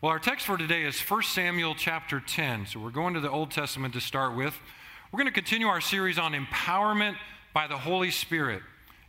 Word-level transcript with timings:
Well, 0.00 0.12
our 0.12 0.20
text 0.20 0.46
for 0.46 0.56
today 0.56 0.84
is 0.84 1.00
1 1.00 1.22
Samuel 1.24 1.74
chapter 1.74 2.20
10. 2.20 2.66
So 2.66 2.78
we're 2.78 2.90
going 2.90 3.14
to 3.14 3.20
the 3.20 3.32
Old 3.32 3.50
Testament 3.50 3.94
to 3.94 4.00
start 4.00 4.36
with. 4.36 4.56
We're 5.10 5.16
going 5.16 5.26
to 5.26 5.32
continue 5.32 5.66
our 5.66 5.80
series 5.80 6.20
on 6.20 6.34
empowerment 6.34 7.16
by 7.52 7.66
the 7.66 7.78
Holy 7.78 8.12
Spirit. 8.12 8.62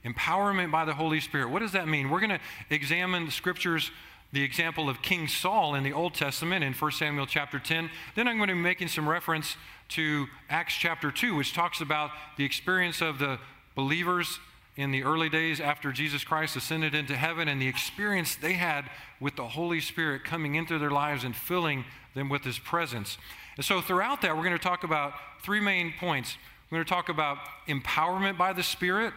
Empowerment 0.03 0.71
by 0.71 0.85
the 0.85 0.95
Holy 0.95 1.19
Spirit. 1.19 1.51
What 1.51 1.59
does 1.59 1.73
that 1.73 1.87
mean? 1.87 2.09
We're 2.09 2.21
going 2.21 2.31
to 2.31 2.39
examine 2.71 3.27
the 3.27 3.31
scriptures, 3.31 3.91
the 4.31 4.41
example 4.41 4.89
of 4.89 5.03
King 5.03 5.27
Saul 5.27 5.75
in 5.75 5.83
the 5.83 5.93
Old 5.93 6.15
Testament 6.15 6.63
in 6.63 6.73
1 6.73 6.91
Samuel 6.93 7.27
chapter 7.27 7.59
10. 7.59 7.91
Then 8.15 8.27
I'm 8.27 8.37
going 8.37 8.49
to 8.49 8.55
be 8.55 8.59
making 8.59 8.87
some 8.87 9.07
reference 9.07 9.57
to 9.89 10.25
Acts 10.49 10.73
chapter 10.73 11.11
2, 11.11 11.35
which 11.35 11.53
talks 11.53 11.81
about 11.81 12.09
the 12.35 12.45
experience 12.45 12.99
of 12.99 13.19
the 13.19 13.37
believers 13.75 14.39
in 14.79 14.91
the 14.91 15.03
early 15.03 15.27
days 15.27 15.59
after 15.59 15.91
Jesus 15.91 16.23
Christ 16.23 16.55
ascended 16.55 16.95
into 16.95 17.13
heaven 17.13 17.49
and 17.49 17.61
the 17.61 17.67
experience 17.67 18.35
they 18.35 18.53
had 18.53 18.89
with 19.19 19.35
the 19.35 19.45
Holy 19.45 19.81
Spirit 19.81 20.23
coming 20.23 20.55
into 20.55 20.79
their 20.79 20.89
lives 20.89 21.25
and 21.25 21.35
filling 21.35 21.83
them 22.15 22.29
with 22.29 22.45
His 22.45 22.57
presence. 22.57 23.17
And 23.57 23.65
so, 23.65 23.81
throughout 23.81 24.21
that, 24.21 24.37
we're 24.37 24.43
going 24.43 24.57
to 24.57 24.63
talk 24.63 24.85
about 24.85 25.15
three 25.43 25.59
main 25.59 25.93
points. 25.99 26.37
We're 26.71 26.77
going 26.77 26.85
to 26.85 26.89
talk 26.89 27.09
about 27.09 27.39
empowerment 27.67 28.37
by 28.37 28.53
the 28.53 28.63
Spirit, 28.63 29.13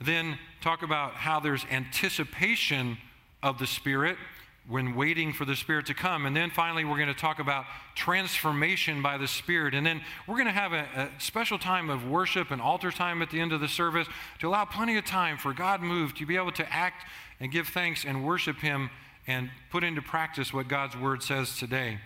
then 0.00 0.38
talk 0.62 0.82
about 0.82 1.12
how 1.12 1.38
there's 1.38 1.66
anticipation 1.70 2.96
of 3.42 3.58
the 3.58 3.66
Spirit, 3.66 4.16
when 4.68 4.94
waiting 4.94 5.32
for 5.32 5.46
the 5.46 5.56
Spirit 5.56 5.86
to 5.86 5.94
come. 5.94 6.26
And 6.26 6.36
then 6.36 6.50
finally, 6.50 6.84
we're 6.84 6.98
going 6.98 7.08
to 7.08 7.14
talk 7.14 7.38
about 7.38 7.64
transformation 7.94 9.00
by 9.00 9.16
the 9.16 9.26
Spirit. 9.26 9.74
And 9.74 9.86
then 9.86 10.02
we're 10.26 10.34
going 10.34 10.46
to 10.46 10.52
have 10.52 10.74
a, 10.74 10.86
a, 10.94 11.08
special 11.18 11.58
time 11.58 11.88
of 11.88 12.06
worship 12.06 12.50
and 12.50 12.60
altar 12.60 12.90
time 12.90 13.22
at 13.22 13.30
the 13.30 13.40
end 13.40 13.52
of 13.52 13.60
the 13.60 13.68
service 13.68 14.06
to 14.40 14.48
allow 14.48 14.66
plenty 14.66 14.98
of 14.98 15.06
time 15.06 15.38
for 15.38 15.54
God 15.54 15.80
move 15.80 16.14
to 16.16 16.26
be 16.26 16.36
able 16.36 16.52
to 16.52 16.70
act 16.70 17.06
and 17.40 17.50
give 17.50 17.68
thanks 17.68 18.04
and 18.04 18.26
worship 18.26 18.58
Him 18.58 18.90
and 19.26 19.50
put 19.70 19.84
into 19.84 20.02
practice 20.02 20.52
what 20.52 20.68
God's 20.68 20.96
Word 20.96 21.22
says 21.22 21.56
today. 21.56 21.98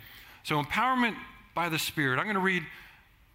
So, 0.44 0.62
empowerment 0.62 1.16
by 1.54 1.68
the 1.68 1.80
Spirit. 1.80 2.18
I'm 2.18 2.24
going 2.24 2.34
to 2.34 2.40
read 2.40 2.62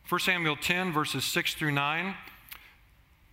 1 0.07 0.21
Samuel 0.21 0.55
10, 0.55 0.93
verses 0.93 1.25
6 1.25 1.53
through 1.55 1.71
9. 1.71 2.15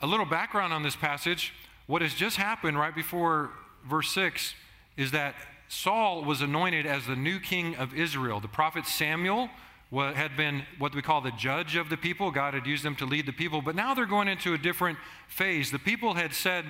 A 0.03 0.07
little 0.07 0.27
background 0.27 0.73
on 0.73 0.83
this 0.83 0.97
passage. 0.97 1.53
What 1.87 2.03
has 2.03 2.15
just 2.15 2.37
happened 2.37 2.79
right 2.79 2.95
before 2.95 3.51
verse 3.89 4.11
6 4.11 4.55
is 4.97 5.13
that 5.13 5.35
Saul 5.75 6.25
was 6.25 6.41
anointed 6.41 6.87
as 6.87 7.07
the 7.07 7.17
new 7.17 7.41
king 7.41 7.75
of 7.77 7.95
Israel. 7.95 8.39
The 8.39 8.49
prophet 8.49 8.87
Samuel 8.87 9.51
had 9.93 10.37
been 10.37 10.63
what 10.79 10.95
we 10.95 11.03
call 11.03 11.21
the 11.21 11.33
judge 11.33 11.77
of 11.77 11.89
the 11.89 11.97
people. 11.97 12.31
God 12.31 12.55
had 12.55 12.67
used 12.67 12.85
them 12.85 12.97
to 12.97 13.05
lead 13.05 13.27
the 13.27 13.33
people, 13.33 13.61
but 13.61 13.75
now 13.75 13.93
they're 13.93 14.07
going 14.07 14.29
into 14.29 14.55
a 14.55 14.59
different 14.59 14.99
phase. 15.29 15.71
The 15.71 15.79
people 15.79 16.15
had 16.15 16.33
said, 16.33 16.65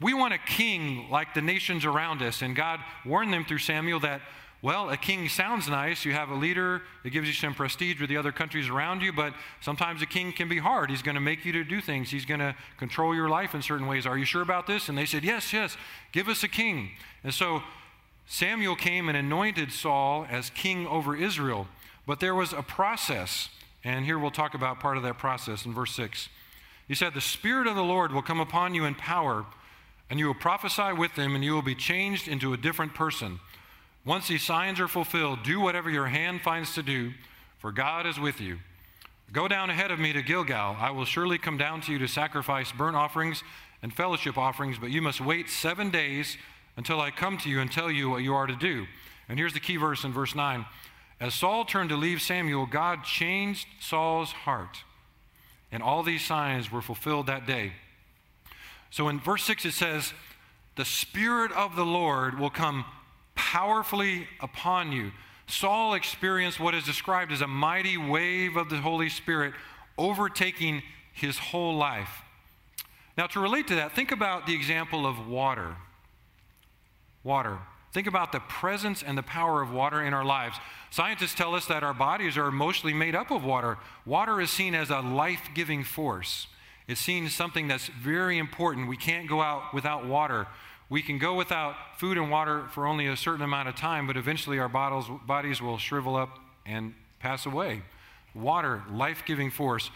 We 0.00 0.14
want 0.14 0.34
a 0.34 0.38
king 0.38 1.08
like 1.10 1.34
the 1.34 1.40
nations 1.40 1.84
around 1.84 2.22
us. 2.22 2.42
And 2.42 2.54
God 2.54 2.80
warned 3.04 3.32
them 3.32 3.44
through 3.44 3.58
Samuel 3.58 4.00
that, 4.00 4.20
well, 4.60 4.90
a 4.90 4.96
king 4.96 5.28
sounds 5.28 5.68
nice. 5.68 6.04
You 6.04 6.12
have 6.12 6.28
a 6.28 6.34
leader 6.34 6.82
that 7.02 7.10
gives 7.10 7.26
you 7.26 7.34
some 7.34 7.54
prestige 7.54 8.00
with 8.00 8.08
the 8.08 8.16
other 8.16 8.30
countries 8.32 8.68
around 8.68 9.02
you, 9.02 9.12
but 9.12 9.34
sometimes 9.60 10.02
a 10.02 10.06
king 10.06 10.32
can 10.32 10.48
be 10.48 10.58
hard. 10.58 10.88
He's 10.88 11.02
going 11.02 11.16
to 11.16 11.20
make 11.20 11.44
you 11.44 11.52
to 11.52 11.64
do 11.64 11.80
things, 11.80 12.10
he's 12.10 12.26
going 12.26 12.40
to 12.40 12.54
control 12.78 13.14
your 13.14 13.28
life 13.28 13.54
in 13.54 13.62
certain 13.62 13.88
ways. 13.88 14.06
Are 14.06 14.16
you 14.16 14.24
sure 14.24 14.42
about 14.42 14.66
this? 14.66 14.88
And 14.88 14.96
they 14.96 15.06
said, 15.06 15.24
Yes, 15.24 15.52
yes, 15.52 15.76
give 16.12 16.28
us 16.28 16.44
a 16.44 16.48
king. 16.48 16.90
And 17.24 17.34
so 17.34 17.62
Samuel 18.32 18.76
came 18.76 19.10
and 19.10 19.18
anointed 19.18 19.70
Saul 19.72 20.26
as 20.30 20.48
king 20.48 20.86
over 20.86 21.14
Israel, 21.14 21.68
but 22.06 22.18
there 22.18 22.34
was 22.34 22.54
a 22.54 22.62
process, 22.62 23.50
and 23.84 24.06
here 24.06 24.18
we'll 24.18 24.30
talk 24.30 24.54
about 24.54 24.80
part 24.80 24.96
of 24.96 25.02
that 25.02 25.18
process 25.18 25.66
in 25.66 25.74
verse 25.74 25.94
6. 25.94 26.30
He 26.88 26.94
said, 26.94 27.12
The 27.12 27.20
Spirit 27.20 27.66
of 27.66 27.76
the 27.76 27.84
Lord 27.84 28.10
will 28.10 28.22
come 28.22 28.40
upon 28.40 28.74
you 28.74 28.86
in 28.86 28.94
power, 28.94 29.44
and 30.08 30.18
you 30.18 30.28
will 30.28 30.34
prophesy 30.34 30.94
with 30.94 31.14
them, 31.14 31.34
and 31.34 31.44
you 31.44 31.52
will 31.52 31.60
be 31.60 31.74
changed 31.74 32.26
into 32.26 32.54
a 32.54 32.56
different 32.56 32.94
person. 32.94 33.38
Once 34.02 34.28
these 34.28 34.42
signs 34.42 34.80
are 34.80 34.88
fulfilled, 34.88 35.42
do 35.42 35.60
whatever 35.60 35.90
your 35.90 36.06
hand 36.06 36.40
finds 36.40 36.74
to 36.76 36.82
do, 36.82 37.12
for 37.58 37.70
God 37.70 38.06
is 38.06 38.18
with 38.18 38.40
you. 38.40 38.60
Go 39.30 39.46
down 39.46 39.68
ahead 39.68 39.90
of 39.90 39.98
me 39.98 40.14
to 40.14 40.22
Gilgal. 40.22 40.78
I 40.80 40.90
will 40.90 41.04
surely 41.04 41.36
come 41.36 41.58
down 41.58 41.82
to 41.82 41.92
you 41.92 41.98
to 41.98 42.08
sacrifice 42.08 42.72
burnt 42.72 42.96
offerings 42.96 43.44
and 43.82 43.92
fellowship 43.92 44.38
offerings, 44.38 44.78
but 44.78 44.90
you 44.90 45.02
must 45.02 45.20
wait 45.20 45.50
seven 45.50 45.90
days 45.90 46.38
until 46.76 47.00
I 47.00 47.10
come 47.10 47.38
to 47.38 47.50
you 47.50 47.60
and 47.60 47.70
tell 47.70 47.90
you 47.90 48.10
what 48.10 48.22
you 48.22 48.34
are 48.34 48.46
to 48.46 48.56
do. 48.56 48.86
And 49.28 49.38
here's 49.38 49.52
the 49.52 49.60
key 49.60 49.76
verse 49.76 50.04
in 50.04 50.12
verse 50.12 50.34
9. 50.34 50.64
As 51.20 51.34
Saul 51.34 51.64
turned 51.64 51.90
to 51.90 51.96
leave 51.96 52.20
Samuel, 52.20 52.66
God 52.66 53.04
changed 53.04 53.66
Saul's 53.80 54.32
heart. 54.32 54.78
And 55.70 55.82
all 55.82 56.02
these 56.02 56.24
signs 56.24 56.70
were 56.70 56.82
fulfilled 56.82 57.26
that 57.28 57.46
day. 57.46 57.72
So 58.90 59.08
in 59.08 59.20
verse 59.20 59.44
6, 59.44 59.64
it 59.64 59.72
says, 59.72 60.12
The 60.76 60.84
Spirit 60.84 61.52
of 61.52 61.76
the 61.76 61.84
Lord 61.84 62.38
will 62.38 62.50
come 62.50 62.84
powerfully 63.34 64.26
upon 64.40 64.92
you. 64.92 65.12
Saul 65.46 65.94
experienced 65.94 66.60
what 66.60 66.74
is 66.74 66.84
described 66.84 67.32
as 67.32 67.40
a 67.40 67.46
mighty 67.46 67.96
wave 67.96 68.56
of 68.56 68.68
the 68.68 68.78
Holy 68.78 69.08
Spirit 69.08 69.54
overtaking 69.96 70.82
his 71.12 71.38
whole 71.38 71.76
life. 71.76 72.22
Now, 73.16 73.26
to 73.28 73.40
relate 73.40 73.68
to 73.68 73.74
that, 73.76 73.92
think 73.92 74.10
about 74.10 74.46
the 74.46 74.54
example 74.54 75.06
of 75.06 75.28
water 75.28 75.76
water. 77.24 77.58
Think 77.92 78.06
about 78.06 78.32
the 78.32 78.40
presence 78.40 79.02
and 79.02 79.18
the 79.18 79.22
power 79.22 79.60
of 79.60 79.70
water 79.70 80.02
in 80.02 80.14
our 80.14 80.24
lives. 80.24 80.56
Scientists 80.90 81.34
tell 81.34 81.54
us 81.54 81.66
that 81.66 81.82
our 81.82 81.92
bodies 81.92 82.38
are 82.38 82.50
mostly 82.50 82.94
made 82.94 83.14
up 83.14 83.30
of 83.30 83.44
water. 83.44 83.78
Water 84.06 84.40
is 84.40 84.50
seen 84.50 84.74
as 84.74 84.88
a 84.90 85.00
life 85.00 85.50
giving 85.54 85.84
force, 85.84 86.46
it's 86.88 87.00
seen 87.00 87.26
as 87.26 87.32
something 87.32 87.68
that's 87.68 87.86
very 87.86 88.38
important. 88.38 88.88
We 88.88 88.96
can't 88.96 89.28
go 89.28 89.40
out 89.40 89.72
without 89.72 90.04
water. 90.04 90.48
We 90.90 91.00
can 91.00 91.18
go 91.18 91.34
without 91.34 91.74
food 91.96 92.18
and 92.18 92.30
water 92.30 92.64
for 92.72 92.86
only 92.86 93.06
a 93.06 93.16
certain 93.16 93.42
amount 93.42 93.68
of 93.68 93.76
time, 93.76 94.06
but 94.06 94.16
eventually 94.16 94.58
our 94.58 94.68
bottles, 94.68 95.06
bodies 95.26 95.62
will 95.62 95.78
shrivel 95.78 96.16
up 96.16 96.38
and 96.66 96.92
pass 97.18 97.46
away. 97.46 97.82
Water, 98.34 98.82
life 98.90 99.22
giving 99.24 99.50
force. 99.50 99.90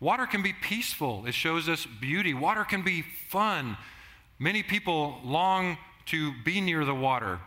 Water 0.00 0.26
can 0.26 0.42
be 0.42 0.52
peaceful, 0.52 1.26
it 1.26 1.34
shows 1.34 1.68
us 1.68 1.86
beauty. 2.00 2.32
Water 2.32 2.64
can 2.64 2.82
be 2.82 3.02
fun. 3.28 3.76
Many 4.38 4.62
people 4.62 5.18
long 5.24 5.76
to 6.10 6.32
be 6.44 6.60
near 6.60 6.84
the 6.84 6.94
water. 6.94 7.38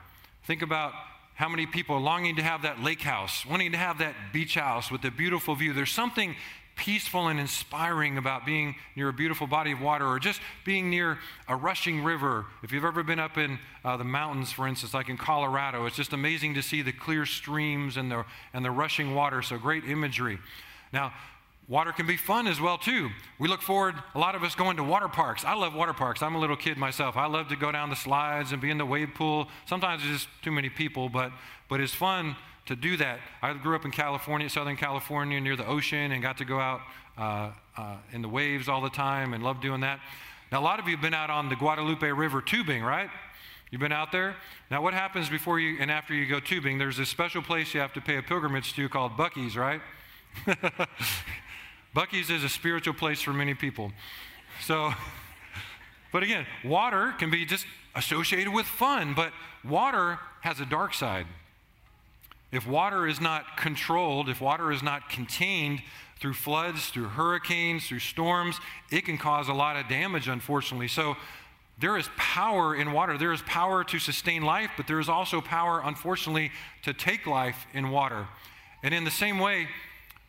Think 0.45 0.61
about 0.61 0.93
how 1.35 1.49
many 1.49 1.65
people 1.65 1.95
are 1.95 2.01
longing 2.01 2.35
to 2.35 2.43
have 2.43 2.63
that 2.63 2.83
lake 2.83 3.01
house, 3.01 3.45
wanting 3.45 3.71
to 3.71 3.77
have 3.77 3.99
that 3.99 4.15
beach 4.31 4.55
house 4.55 4.91
with 4.91 5.03
a 5.05 5.11
beautiful 5.11 5.55
view. 5.55 5.73
There's 5.73 5.91
something 5.91 6.35
peaceful 6.75 7.27
and 7.27 7.39
inspiring 7.39 8.17
about 8.17 8.45
being 8.45 8.75
near 8.95 9.09
a 9.09 9.13
beautiful 9.13 9.45
body 9.45 9.71
of 9.71 9.81
water 9.81 10.07
or 10.07 10.19
just 10.19 10.41
being 10.65 10.89
near 10.89 11.17
a 11.47 11.55
rushing 11.55 12.03
river. 12.03 12.45
If 12.63 12.71
you've 12.71 12.85
ever 12.85 13.03
been 13.03 13.19
up 13.19 13.37
in 13.37 13.59
uh, 13.83 13.97
the 13.97 14.03
mountains, 14.03 14.51
for 14.51 14.67
instance, 14.67 14.93
like 14.93 15.09
in 15.09 15.17
Colorado, 15.17 15.85
it's 15.85 15.95
just 15.95 16.13
amazing 16.13 16.55
to 16.55 16.61
see 16.61 16.81
the 16.81 16.91
clear 16.91 17.25
streams 17.25 17.97
and 17.97 18.11
the, 18.11 18.25
and 18.53 18.65
the 18.65 18.71
rushing 18.71 19.13
water. 19.13 19.41
So 19.41 19.57
great 19.57 19.83
imagery. 19.85 20.39
Now, 20.93 21.13
Water 21.71 21.93
can 21.93 22.05
be 22.05 22.17
fun 22.17 22.47
as 22.47 22.59
well 22.59 22.77
too. 22.77 23.11
We 23.39 23.47
look 23.47 23.61
forward, 23.61 23.95
a 24.13 24.19
lot 24.19 24.35
of 24.35 24.43
us 24.43 24.55
going 24.55 24.75
to 24.75 24.83
water 24.83 25.07
parks. 25.07 25.45
I 25.45 25.53
love 25.53 25.73
water 25.73 25.93
parks. 25.93 26.21
I'm 26.21 26.35
a 26.35 26.37
little 26.37 26.57
kid 26.57 26.77
myself. 26.77 27.15
I 27.15 27.27
love 27.27 27.47
to 27.47 27.55
go 27.55 27.71
down 27.71 27.89
the 27.89 27.95
slides 27.95 28.51
and 28.51 28.61
be 28.61 28.69
in 28.69 28.77
the 28.77 28.85
wave 28.85 29.11
pool. 29.15 29.47
Sometimes 29.65 30.03
it's 30.03 30.25
just 30.25 30.27
too 30.41 30.51
many 30.51 30.67
people, 30.67 31.07
but 31.07 31.31
but 31.69 31.79
it's 31.79 31.93
fun 31.93 32.35
to 32.65 32.75
do 32.75 32.97
that. 32.97 33.19
I 33.41 33.53
grew 33.53 33.73
up 33.77 33.85
in 33.85 33.91
California, 33.91 34.49
Southern 34.49 34.75
California, 34.75 35.39
near 35.39 35.55
the 35.55 35.65
ocean, 35.65 36.11
and 36.11 36.21
got 36.21 36.37
to 36.39 36.45
go 36.45 36.59
out 36.59 36.81
uh, 37.17 37.51
uh, 37.77 37.95
in 38.11 38.21
the 38.21 38.27
waves 38.27 38.67
all 38.67 38.81
the 38.81 38.89
time 38.89 39.33
and 39.33 39.41
love 39.41 39.61
doing 39.61 39.79
that. 39.79 40.01
Now, 40.51 40.59
a 40.59 40.65
lot 40.65 40.77
of 40.81 40.89
you 40.89 40.97
have 40.97 41.01
been 41.01 41.13
out 41.13 41.29
on 41.29 41.47
the 41.47 41.55
Guadalupe 41.55 42.05
River 42.05 42.41
tubing, 42.41 42.83
right? 42.83 43.09
You've 43.69 43.79
been 43.79 43.93
out 43.93 44.11
there? 44.11 44.35
Now, 44.69 44.81
what 44.81 44.93
happens 44.93 45.29
before 45.29 45.57
you 45.57 45.77
and 45.79 45.89
after 45.89 46.13
you 46.13 46.25
go 46.25 46.41
tubing? 46.41 46.79
There's 46.79 46.99
a 46.99 47.05
special 47.05 47.41
place 47.41 47.73
you 47.73 47.79
have 47.79 47.93
to 47.93 48.01
pay 48.01 48.17
a 48.17 48.21
pilgrimage 48.21 48.73
to 48.73 48.89
called 48.89 49.13
Buc-ee's, 49.13 49.55
right? 49.55 49.79
Buc-ee's 51.95 52.29
is 52.29 52.43
a 52.43 52.49
spiritual 52.49 52.93
place 52.93 53.21
for 53.21 53.33
many 53.33 53.53
people. 53.53 53.91
So, 54.61 54.93
but 56.11 56.23
again, 56.23 56.45
water 56.63 57.13
can 57.17 57.29
be 57.29 57.45
just 57.45 57.65
associated 57.95 58.53
with 58.53 58.65
fun, 58.65 59.13
but 59.13 59.33
water 59.63 60.19
has 60.41 60.59
a 60.59 60.65
dark 60.65 60.93
side. 60.93 61.27
If 62.51 62.67
water 62.67 63.07
is 63.07 63.19
not 63.19 63.57
controlled, 63.57 64.29
if 64.29 64.41
water 64.41 64.71
is 64.71 64.83
not 64.83 65.09
contained 65.09 65.81
through 66.19 66.33
floods, 66.33 66.87
through 66.87 67.07
hurricanes, 67.07 67.87
through 67.87 67.99
storms, 67.99 68.59
it 68.91 69.05
can 69.05 69.17
cause 69.17 69.47
a 69.47 69.53
lot 69.53 69.75
of 69.75 69.87
damage, 69.87 70.27
unfortunately. 70.27 70.87
So, 70.87 71.15
there 71.79 71.97
is 71.97 72.07
power 72.15 72.75
in 72.75 72.91
water. 72.91 73.17
There 73.17 73.33
is 73.33 73.41
power 73.41 73.83
to 73.85 73.97
sustain 73.97 74.43
life, 74.43 74.69
but 74.77 74.85
there 74.85 74.99
is 74.99 75.09
also 75.09 75.41
power, 75.41 75.81
unfortunately, 75.83 76.51
to 76.83 76.93
take 76.93 77.25
life 77.25 77.65
in 77.73 77.89
water. 77.89 78.27
And 78.83 78.93
in 78.93 79.03
the 79.03 79.11
same 79.11 79.39
way, 79.39 79.67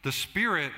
the 0.02 0.12
Spirit 0.12 0.72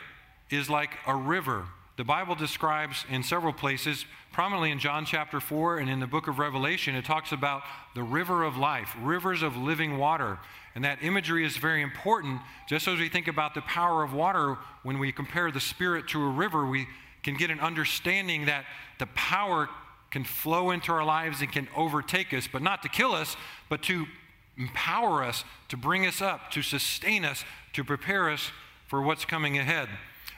is 0.54 0.70
like 0.70 0.90
a 1.06 1.14
river. 1.14 1.66
The 1.96 2.04
Bible 2.04 2.34
describes 2.34 3.04
in 3.08 3.22
several 3.22 3.52
places, 3.52 4.04
prominently 4.32 4.72
in 4.72 4.80
John 4.80 5.04
chapter 5.04 5.38
4 5.38 5.78
and 5.78 5.88
in 5.88 6.00
the 6.00 6.06
book 6.08 6.26
of 6.26 6.38
Revelation, 6.40 6.96
it 6.96 7.04
talks 7.04 7.30
about 7.30 7.62
the 7.94 8.02
river 8.02 8.42
of 8.42 8.56
life, 8.56 8.96
rivers 9.00 9.42
of 9.42 9.56
living 9.56 9.96
water. 9.96 10.38
And 10.74 10.84
that 10.84 11.02
imagery 11.02 11.46
is 11.46 11.56
very 11.56 11.82
important. 11.82 12.40
Just 12.68 12.88
as 12.88 12.98
we 12.98 13.08
think 13.08 13.28
about 13.28 13.54
the 13.54 13.60
power 13.60 14.02
of 14.02 14.12
water, 14.12 14.58
when 14.82 14.98
we 14.98 15.12
compare 15.12 15.52
the 15.52 15.60
Spirit 15.60 16.08
to 16.08 16.20
a 16.20 16.28
river, 16.28 16.66
we 16.66 16.88
can 17.22 17.36
get 17.36 17.50
an 17.50 17.60
understanding 17.60 18.46
that 18.46 18.64
the 18.98 19.06
power 19.06 19.68
can 20.10 20.24
flow 20.24 20.72
into 20.72 20.92
our 20.92 21.04
lives 21.04 21.40
and 21.40 21.52
can 21.52 21.68
overtake 21.76 22.34
us, 22.34 22.48
but 22.50 22.60
not 22.60 22.82
to 22.82 22.88
kill 22.88 23.12
us, 23.12 23.36
but 23.68 23.82
to 23.82 24.06
empower 24.56 25.22
us, 25.22 25.44
to 25.68 25.76
bring 25.76 26.06
us 26.06 26.20
up, 26.20 26.50
to 26.50 26.62
sustain 26.62 27.24
us, 27.24 27.44
to 27.72 27.84
prepare 27.84 28.30
us 28.30 28.50
for 28.88 29.00
what's 29.00 29.24
coming 29.24 29.58
ahead. 29.58 29.88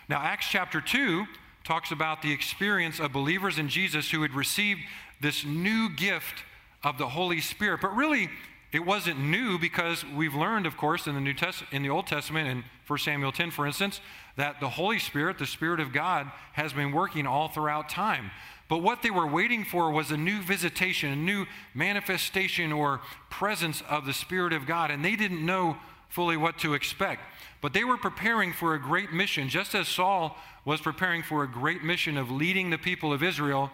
Now, 0.08 0.18
Acts 0.18 0.46
chapter 0.48 0.80
2 0.80 1.26
talks 1.64 1.90
about 1.90 2.22
the 2.22 2.32
experience 2.32 3.00
of 3.00 3.12
believers 3.12 3.58
in 3.58 3.68
Jesus 3.68 4.10
who 4.10 4.22
had 4.22 4.34
received 4.34 4.80
this 5.20 5.44
new 5.44 5.88
gift 5.88 6.44
of 6.84 6.96
the 6.96 7.08
Holy 7.08 7.40
Spirit. 7.40 7.80
But 7.80 7.96
really, 7.96 8.30
it 8.72 8.84
wasn't 8.86 9.18
new 9.18 9.58
because 9.58 10.04
we've 10.04 10.34
learned, 10.34 10.66
of 10.66 10.76
course, 10.76 11.06
in 11.06 11.14
the 11.14 11.20
New 11.20 11.34
Test- 11.34 11.64
in 11.72 11.82
the 11.82 11.90
Old 11.90 12.06
Testament, 12.06 12.48
in 12.48 12.64
1 12.86 12.98
Samuel 13.00 13.32
10, 13.32 13.50
for 13.50 13.66
instance, 13.66 14.00
that 14.36 14.60
the 14.60 14.68
Holy 14.68 14.98
Spirit, 14.98 15.38
the 15.38 15.46
Spirit 15.46 15.80
of 15.80 15.92
God, 15.92 16.30
has 16.52 16.72
been 16.72 16.92
working 16.92 17.26
all 17.26 17.48
throughout 17.48 17.88
time. 17.88 18.30
But 18.68 18.78
what 18.78 19.02
they 19.02 19.10
were 19.10 19.26
waiting 19.26 19.64
for 19.64 19.90
was 19.90 20.10
a 20.10 20.16
new 20.16 20.40
visitation, 20.40 21.12
a 21.12 21.16
new 21.16 21.46
manifestation 21.74 22.72
or 22.72 23.00
presence 23.30 23.82
of 23.88 24.06
the 24.06 24.12
Spirit 24.12 24.52
of 24.52 24.66
God, 24.66 24.90
and 24.90 25.04
they 25.04 25.16
didn't 25.16 25.44
know 25.44 25.78
fully 26.16 26.38
what 26.38 26.56
to 26.56 26.72
expect. 26.72 27.20
But 27.60 27.74
they 27.74 27.84
were 27.84 27.98
preparing 27.98 28.54
for 28.54 28.74
a 28.74 28.80
great 28.80 29.12
mission, 29.12 29.50
just 29.50 29.74
as 29.74 29.86
Saul 29.86 30.34
was 30.64 30.80
preparing 30.80 31.22
for 31.22 31.44
a 31.44 31.46
great 31.46 31.84
mission 31.84 32.16
of 32.16 32.30
leading 32.30 32.70
the 32.70 32.78
people 32.78 33.12
of 33.12 33.22
Israel. 33.22 33.70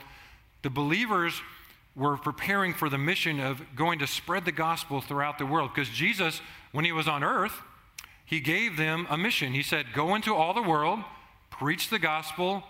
The 0.63 0.71
believers 0.71 1.41
were 1.95 2.17
preparing 2.17 2.75
for 2.75 2.89
the 2.89 2.99
mission 2.99 3.39
of 3.39 3.63
going 3.77 4.01
to 4.01 4.09
spread 4.09 4.45
the 4.45 4.51
gospel 4.51 5.01
throughout 5.01 5.39
the 5.39 5.47
world. 5.47 5.71
Because 5.73 5.89
Jesus, 5.89 6.41
when 6.73 6.85
he 6.85 6.91
was 6.91 7.07
on 7.07 7.23
earth, 7.23 7.55
he 8.25 8.41
gave 8.41 8.77
them 8.77 9.07
a 9.09 9.17
mission. 9.17 9.53
He 9.53 9.63
said, 9.63 9.93
Go 9.95 10.17
into 10.17 10.35
all 10.35 10.53
the 10.53 10.63
world, 10.63 10.99
preach 11.49 11.91
the 11.91 12.01
gospel, 12.01 12.65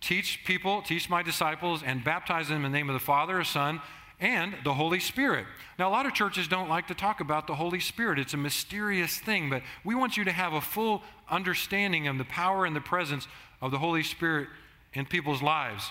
teach 0.00 0.44
people, 0.46 0.80
teach 0.80 1.10
my 1.10 1.22
disciples, 1.22 1.82
and 1.84 2.02
baptize 2.02 2.48
them 2.48 2.64
in 2.64 2.72
the 2.72 2.78
name 2.78 2.88
of 2.88 2.94
the 2.94 3.00
Father, 3.00 3.36
the 3.36 3.44
Son, 3.44 3.82
and 4.20 4.54
the 4.64 4.74
Holy 4.74 5.00
Spirit. 5.00 5.46
Now, 5.78 5.88
a 5.88 5.92
lot 5.92 6.04
of 6.04 6.12
churches 6.12 6.46
don't 6.46 6.68
like 6.68 6.88
to 6.88 6.94
talk 6.94 7.20
about 7.20 7.46
the 7.46 7.54
Holy 7.54 7.80
Spirit. 7.80 8.18
It's 8.18 8.34
a 8.34 8.38
mysterious 8.38 9.18
thing, 9.18 9.48
but 9.48 9.62
we 9.82 9.94
want 9.94 10.16
you 10.16 10.24
to 10.24 10.32
have 10.32 10.52
a 10.52 10.60
full 10.60 11.02
understanding 11.30 12.06
of 12.06 12.18
the 12.18 12.24
power 12.24 12.66
and 12.66 12.76
the 12.76 12.80
presence 12.80 13.26
of 13.62 13.70
the 13.70 13.78
Holy 13.78 14.02
Spirit 14.02 14.48
in 14.92 15.06
people's 15.06 15.42
lives. 15.42 15.90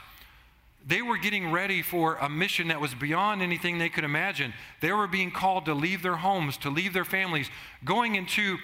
They 0.85 1.01
were 1.01 1.17
getting 1.17 1.51
ready 1.51 1.81
for 1.81 2.15
a 2.15 2.29
mission 2.29 2.69
that 2.69 2.79
was 2.79 2.93
beyond 2.93 3.41
anything 3.41 3.79
they 3.79 3.89
could 3.89 4.03
imagine. 4.03 4.53
They 4.79 4.93
were 4.93 5.07
being 5.07 5.31
called 5.31 5.65
to 5.65 5.73
leave 5.73 6.03
their 6.03 6.15
homes, 6.15 6.55
to 6.57 6.69
leave 6.69 6.93
their 6.93 7.05
families, 7.05 7.49
going 7.83 8.15
into 8.15 8.57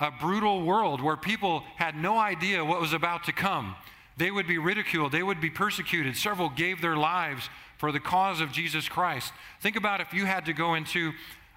a 0.00 0.10
brutal 0.10 0.62
world 0.62 1.00
where 1.00 1.16
people 1.16 1.62
had 1.76 1.96
no 1.96 2.18
idea 2.18 2.64
what 2.64 2.80
was 2.80 2.92
about 2.92 3.24
to 3.24 3.32
come. 3.32 3.76
They 4.16 4.30
would 4.30 4.46
be 4.46 4.58
ridiculed, 4.58 5.12
they 5.12 5.22
would 5.22 5.40
be 5.40 5.48
persecuted. 5.48 6.16
Several 6.16 6.50
gave 6.50 6.82
their 6.82 6.96
lives 6.96 7.48
for 7.82 7.90
the 7.90 7.98
cause 7.98 8.40
of 8.40 8.52
Jesus 8.52 8.88
Christ. 8.88 9.32
Think 9.60 9.74
about 9.74 10.00
if 10.00 10.14
you 10.14 10.24
had 10.24 10.46
to 10.46 10.52
go 10.52 10.74
into 10.74 11.10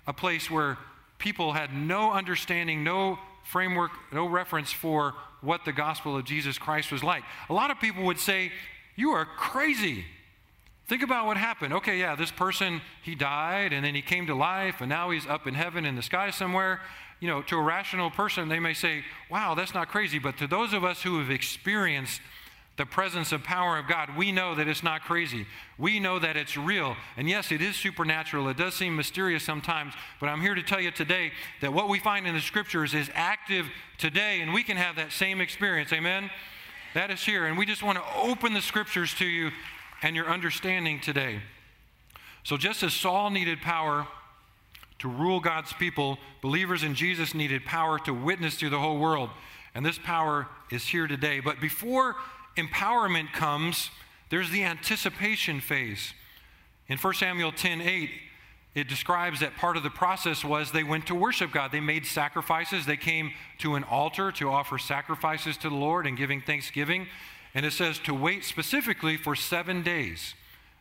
a 0.07 0.11
place 0.11 0.49
where 0.49 0.75
people 1.19 1.53
had 1.53 1.71
no 1.71 2.13
understanding, 2.13 2.83
no 2.83 3.19
framework, 3.43 3.91
no 4.11 4.25
reference 4.25 4.71
for 4.71 5.13
what 5.41 5.65
the 5.65 5.71
gospel 5.71 6.17
of 6.17 6.25
Jesus 6.25 6.57
Christ 6.57 6.91
was 6.91 7.03
like. 7.03 7.21
A 7.47 7.53
lot 7.53 7.69
of 7.69 7.79
people 7.79 8.05
would 8.05 8.17
say, 8.17 8.51
You 8.95 9.11
are 9.11 9.23
crazy. 9.23 10.03
Think 10.87 11.03
about 11.03 11.27
what 11.27 11.37
happened. 11.37 11.75
Okay, 11.75 11.99
yeah, 11.99 12.15
this 12.15 12.31
person, 12.31 12.81
he 13.03 13.13
died 13.13 13.71
and 13.71 13.85
then 13.85 13.93
he 13.93 14.01
came 14.01 14.25
to 14.25 14.33
life 14.33 14.77
and 14.79 14.89
now 14.89 15.11
he's 15.11 15.27
up 15.27 15.45
in 15.45 15.53
heaven 15.53 15.85
in 15.85 15.95
the 15.95 16.01
sky 16.01 16.31
somewhere. 16.31 16.81
You 17.19 17.27
know, 17.27 17.43
to 17.43 17.55
a 17.55 17.61
rational 17.61 18.09
person, 18.09 18.49
they 18.49 18.59
may 18.59 18.73
say, 18.73 19.03
wow, 19.29 19.53
that's 19.53 19.75
not 19.75 19.89
crazy. 19.89 20.17
But 20.17 20.39
to 20.39 20.47
those 20.47 20.73
of 20.73 20.83
us 20.83 21.03
who 21.03 21.19
have 21.19 21.29
experienced 21.29 22.19
the 22.77 22.85
presence 22.85 23.31
and 23.31 23.41
power 23.43 23.77
of 23.77 23.87
God, 23.87 24.17
we 24.17 24.33
know 24.33 24.53
that 24.55 24.67
it's 24.67 24.83
not 24.83 25.01
crazy. 25.01 25.45
We 25.77 25.99
know 25.99 26.19
that 26.19 26.35
it's 26.35 26.57
real. 26.57 26.97
And 27.15 27.29
yes, 27.29 27.51
it 27.51 27.61
is 27.61 27.77
supernatural. 27.77 28.49
It 28.49 28.57
does 28.57 28.73
seem 28.73 28.97
mysterious 28.97 29.43
sometimes, 29.43 29.93
but 30.19 30.27
I'm 30.27 30.41
here 30.41 30.55
to 30.55 30.63
tell 30.63 30.81
you 30.81 30.91
today 30.91 31.31
that 31.61 31.73
what 31.73 31.87
we 31.87 31.99
find 31.99 32.27
in 32.27 32.35
the 32.35 32.41
scriptures 32.41 32.93
is 32.93 33.09
active 33.13 33.67
today, 33.97 34.41
and 34.41 34.53
we 34.53 34.61
can 34.61 34.75
have 34.75 34.97
that 34.97 35.13
same 35.13 35.39
experience. 35.39 35.93
Amen? 35.93 36.29
That 36.95 37.11
is 37.11 37.23
here. 37.23 37.45
And 37.45 37.57
we 37.57 37.65
just 37.65 37.81
want 37.81 37.97
to 37.97 38.03
open 38.17 38.53
the 38.53 38.61
scriptures 38.61 39.13
to 39.15 39.25
you 39.25 39.51
and 40.01 40.15
your 40.15 40.27
understanding 40.27 40.99
today. 40.99 41.41
So, 42.43 42.57
just 42.57 42.83
as 42.83 42.93
Saul 42.93 43.29
needed 43.29 43.61
power 43.61 44.05
to 44.99 45.07
rule 45.07 45.39
God's 45.39 45.73
people, 45.73 46.17
believers 46.41 46.83
in 46.83 46.93
Jesus 46.93 47.33
needed 47.33 47.65
power 47.65 47.99
to 47.99 48.13
witness 48.13 48.57
to 48.57 48.69
the 48.69 48.79
whole 48.79 48.99
world. 48.99 49.29
And 49.73 49.85
this 49.85 49.97
power 49.97 50.47
is 50.71 50.85
here 50.85 51.07
today. 51.07 51.39
But 51.39 51.59
before 51.59 52.15
empowerment 52.57 53.33
comes, 53.33 53.89
there's 54.29 54.49
the 54.49 54.63
anticipation 54.63 55.59
phase. 55.59 56.13
In 56.87 56.97
1 56.97 57.13
Samuel 57.15 57.51
10 57.51 57.81
8, 57.81 58.09
it 58.75 58.89
describes 58.89 59.39
that 59.39 59.55
part 59.55 59.77
of 59.77 59.83
the 59.83 59.89
process 59.89 60.43
was 60.43 60.71
they 60.71 60.83
went 60.83 61.07
to 61.07 61.15
worship 61.15 61.51
God. 61.51 61.71
They 61.71 61.79
made 61.79 62.05
sacrifices. 62.05 62.85
They 62.85 62.97
came 62.97 63.31
to 63.59 63.75
an 63.75 63.85
altar 63.85 64.33
to 64.33 64.49
offer 64.49 64.77
sacrifices 64.77 65.55
to 65.57 65.69
the 65.69 65.75
Lord 65.75 66.05
and 66.05 66.17
giving 66.17 66.41
thanksgiving. 66.41 67.07
And 67.53 67.65
it 67.65 67.71
says 67.71 67.99
to 67.99 68.13
wait 68.13 68.43
specifically 68.43 69.15
for 69.15 69.33
seven 69.33 69.81
days. 69.81 70.33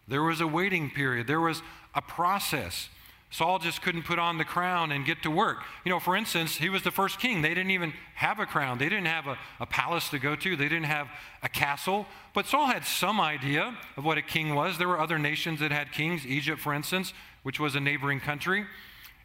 There 0.09 0.25
was 0.25 0.41
a 0.41 0.47
waiting 0.47 0.91
period, 0.91 1.29
there 1.29 1.41
was 1.41 1.63
a 1.95 2.03
process. 2.03 2.89
Saul 3.35 3.59
just 3.59 3.83
couldn't 3.83 4.05
put 4.05 4.21
on 4.21 4.39
the 4.39 4.45
crown 4.45 4.93
and 4.93 5.05
get 5.05 5.25
to 5.25 5.29
work. 5.29 5.65
You 5.85 5.91
know, 5.91 5.99
for 5.99 6.15
instance, 6.15 6.55
he 6.55 6.69
was 6.69 6.83
the 6.83 6.93
first 6.93 7.19
king. 7.19 7.43
They 7.43 7.49
didn't 7.49 7.73
even 7.73 7.93
have 8.15 8.39
a 8.39 8.47
crown, 8.47 8.79
they 8.79 8.89
didn't 8.89 9.07
have 9.07 9.27
a, 9.27 9.37
a, 9.59 9.67
palace 9.67 10.09
to 10.11 10.21
go 10.21 10.37
to, 10.37 10.55
they 10.55 10.69
didn't 10.69 10.85
have 10.85 11.09
a 11.43 11.49
castle. 11.49 12.07
But 12.33 12.47
Saul 12.47 12.67
had 12.67 12.85
some 12.85 13.21
idea 13.21 13.77
of 13.97 14.05
what 14.05 14.19
a 14.19 14.23
king 14.23 14.55
was. 14.55 14.79
There 14.79 14.87
were 14.87 15.01
other 15.01 15.19
nations 15.19 15.59
that 15.59 15.73
had 15.73 15.91
kings, 15.91 16.25
Egypt, 16.25 16.61
for 16.61 16.73
instance, 16.73 17.13
which 17.43 17.59
was 17.59 17.75
a 17.75 17.81
neighboring 17.81 18.21
country. 18.21 18.67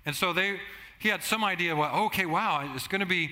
And 0.07 0.15
so 0.15 0.33
they, 0.33 0.59
he 0.97 1.09
had 1.09 1.21
some 1.21 1.43
idea, 1.43 1.75
well, 1.75 2.05
okay, 2.05 2.25
wow, 2.25 2.67
it's 2.73 2.87
going 2.87 3.01
to 3.01 3.05
be 3.05 3.29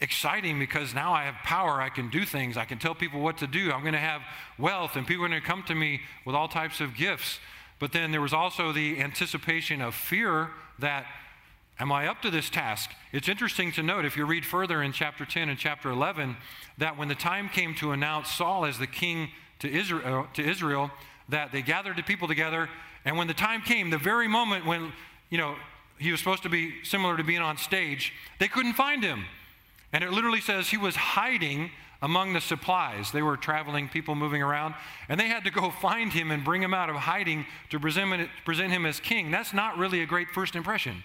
exciting 0.00 0.60
because 0.60 0.94
now 0.94 1.12
I 1.12 1.24
have 1.24 1.34
power. 1.42 1.82
I 1.82 1.88
can 1.88 2.08
do 2.08 2.24
things. 2.24 2.56
I 2.56 2.66
can 2.66 2.78
tell 2.78 2.94
people 2.94 3.20
what 3.20 3.38
to 3.38 3.48
do. 3.48 3.72
I'm 3.72 3.80
going 3.80 3.94
to 3.94 3.98
have 3.98 4.22
wealth, 4.58 4.94
and 4.94 5.04
people 5.04 5.24
are 5.24 5.28
going 5.28 5.40
to 5.40 5.46
come 5.46 5.64
to 5.64 5.74
me 5.74 6.02
with 6.24 6.36
all 6.36 6.46
types 6.46 6.80
of 6.80 6.94
gifts. 6.94 7.40
But 7.80 7.92
then 7.92 8.12
there 8.12 8.20
was 8.20 8.34
also 8.34 8.72
the 8.72 9.00
anticipation 9.00 9.80
of 9.80 9.94
fear 9.94 10.50
that, 10.78 11.06
am 11.80 11.90
I 11.90 12.06
up 12.06 12.22
to 12.22 12.30
this 12.30 12.50
task? 12.50 12.90
It's 13.10 13.28
interesting 13.28 13.72
to 13.72 13.82
note, 13.82 14.04
if 14.04 14.16
you 14.16 14.26
read 14.26 14.44
further 14.44 14.82
in 14.82 14.92
chapter 14.92 15.24
10 15.24 15.48
and 15.48 15.58
chapter 15.58 15.90
11, 15.90 16.36
that 16.78 16.96
when 16.96 17.08
the 17.08 17.14
time 17.14 17.48
came 17.48 17.74
to 17.76 17.92
announce 17.92 18.30
Saul 18.30 18.66
as 18.66 18.78
the 18.78 18.86
king 18.86 19.30
to 19.60 19.68
Israel, 19.68 20.20
uh, 20.20 20.34
to 20.34 20.48
Israel 20.48 20.90
that 21.30 21.52
they 21.52 21.62
gathered 21.62 21.96
the 21.96 22.02
people 22.02 22.28
together, 22.28 22.68
and 23.04 23.16
when 23.16 23.26
the 23.26 23.34
time 23.34 23.62
came, 23.62 23.88
the 23.88 23.98
very 23.98 24.28
moment 24.28 24.66
when, 24.66 24.92
you 25.30 25.38
know, 25.38 25.56
he 25.98 26.10
was 26.10 26.20
supposed 26.20 26.42
to 26.42 26.50
be 26.50 26.84
similar 26.84 27.16
to 27.16 27.24
being 27.24 27.40
on 27.40 27.56
stage, 27.56 28.12
they 28.38 28.48
couldn't 28.48 28.74
find 28.74 29.02
him. 29.02 29.24
And 29.92 30.04
it 30.04 30.12
literally 30.12 30.40
says 30.40 30.68
he 30.68 30.76
was 30.76 30.96
hiding 30.96 31.70
among 32.02 32.32
the 32.32 32.40
supplies. 32.40 33.12
They 33.12 33.22
were 33.22 33.36
traveling 33.36 33.88
people 33.88 34.14
moving 34.14 34.42
around, 34.42 34.74
and 35.08 35.18
they 35.18 35.28
had 35.28 35.44
to 35.44 35.50
go 35.50 35.70
find 35.82 36.12
him 36.12 36.30
and 36.30 36.44
bring 36.44 36.62
him 36.62 36.74
out 36.74 36.90
of 36.90 36.96
hiding 36.96 37.46
to 37.70 37.80
present, 37.80 38.28
present 38.44 38.70
him 38.70 38.86
as 38.86 39.00
king. 39.00 39.30
That's 39.30 39.52
not 39.52 39.78
really 39.78 40.02
a 40.02 40.06
great 40.06 40.28
first 40.30 40.56
impression. 40.56 41.02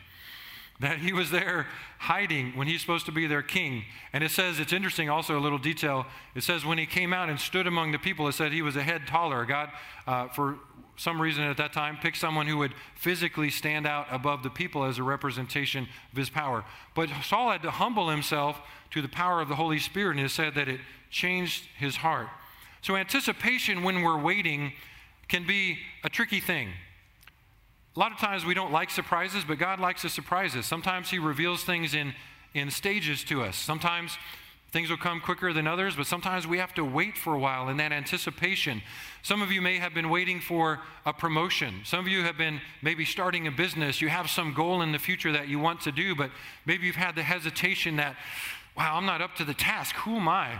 That 0.81 0.99
he 0.99 1.13
was 1.13 1.31
there 1.31 1.67
hiding 1.99 2.51
when 2.57 2.67
he's 2.67 2.81
supposed 2.81 3.05
to 3.05 3.11
be 3.13 3.27
their 3.27 3.41
king. 3.41 3.85
And 4.11 4.25
it 4.25 4.31
says, 4.31 4.59
it's 4.59 4.73
interesting 4.73 5.09
also, 5.09 5.37
a 5.37 5.39
little 5.39 5.57
detail. 5.57 6.05
It 6.35 6.43
says, 6.43 6.65
when 6.65 6.77
he 6.77 6.85
came 6.85 7.13
out 7.13 7.29
and 7.29 7.39
stood 7.39 7.65
among 7.65 7.93
the 7.93 7.97
people, 7.97 8.27
it 8.27 8.33
said 8.33 8.51
he 8.51 8.61
was 8.61 8.75
a 8.75 8.83
head 8.83 9.07
taller. 9.07 9.45
God, 9.45 9.69
uh, 10.05 10.27
for 10.27 10.57
some 10.97 11.21
reason 11.21 11.43
at 11.43 11.57
that 11.57 11.73
time, 11.73 11.97
picked 11.97 12.17
someone 12.17 12.47
who 12.47 12.57
would 12.57 12.73
physically 12.95 13.49
stand 13.49 13.85
out 13.85 14.07
above 14.09 14.43
the 14.43 14.49
people 14.49 14.83
as 14.83 14.97
a 14.97 15.03
representation 15.03 15.87
of 16.11 16.17
his 16.17 16.29
power. 16.29 16.63
But 16.93 17.09
Saul 17.23 17.51
had 17.51 17.61
to 17.63 17.71
humble 17.71 18.09
himself 18.09 18.61
to 18.91 19.01
the 19.01 19.09
power 19.09 19.41
of 19.41 19.49
the 19.49 19.55
Holy 19.55 19.79
Spirit, 19.79 20.17
and 20.17 20.25
it 20.25 20.29
said 20.29 20.55
that 20.55 20.69
it 20.69 20.79
changed 21.09 21.65
his 21.77 21.97
heart. 21.97 22.27
So, 22.81 22.95
anticipation 22.95 23.83
when 23.83 24.03
we're 24.03 24.21
waiting 24.21 24.73
can 25.27 25.45
be 25.45 25.79
a 26.03 26.09
tricky 26.09 26.39
thing. 26.39 26.69
A 27.95 27.99
lot 27.99 28.11
of 28.11 28.19
times 28.19 28.45
we 28.45 28.53
don't 28.53 28.71
like 28.71 28.89
surprises, 28.89 29.43
but 29.47 29.57
God 29.57 29.79
likes 29.79 30.01
to 30.01 30.09
surprise 30.09 30.55
us. 30.55 30.65
Sometimes 30.65 31.09
He 31.09 31.17
reveals 31.17 31.63
things 31.63 31.93
in, 31.93 32.13
in 32.53 32.69
stages 32.69 33.23
to 33.25 33.41
us. 33.41 33.55
Sometimes 33.55 34.17
Things 34.75 34.89
will 34.89 34.97
come 34.97 35.21
quicker 35.21 35.53
than 35.53 35.67
others, 35.67 35.95
but 35.95 36.05
sometimes 36.05 36.45
we 36.45 36.57
have 36.57 36.73
to 36.73 36.83
wait 36.83 37.17
for 37.17 37.33
a 37.33 37.39
while 37.39 37.69
in 37.69 37.77
that 37.77 37.93
anticipation. 37.93 38.81
Some 39.21 39.41
of 39.41 39.49
you 39.49 39.61
may 39.61 39.77
have 39.77 39.93
been 39.93 40.09
waiting 40.09 40.41
for 40.41 40.81
a 41.05 41.13
promotion. 41.13 41.75
Some 41.85 42.01
of 42.01 42.09
you 42.09 42.23
have 42.23 42.37
been 42.37 42.59
maybe 42.81 43.05
starting 43.05 43.47
a 43.47 43.51
business. 43.51 44.01
You 44.01 44.09
have 44.09 44.29
some 44.29 44.53
goal 44.53 44.81
in 44.81 44.91
the 44.91 44.99
future 44.99 45.31
that 45.31 45.47
you 45.47 45.59
want 45.59 45.79
to 45.83 45.93
do, 45.93 46.13
but 46.13 46.29
maybe 46.65 46.87
you've 46.87 46.97
had 46.97 47.15
the 47.15 47.23
hesitation 47.23 47.95
that, 47.95 48.17
wow, 48.75 48.97
I'm 48.97 49.05
not 49.05 49.21
up 49.21 49.37
to 49.37 49.45
the 49.45 49.53
task. 49.53 49.95
Who 49.95 50.17
am 50.17 50.27
I? 50.27 50.59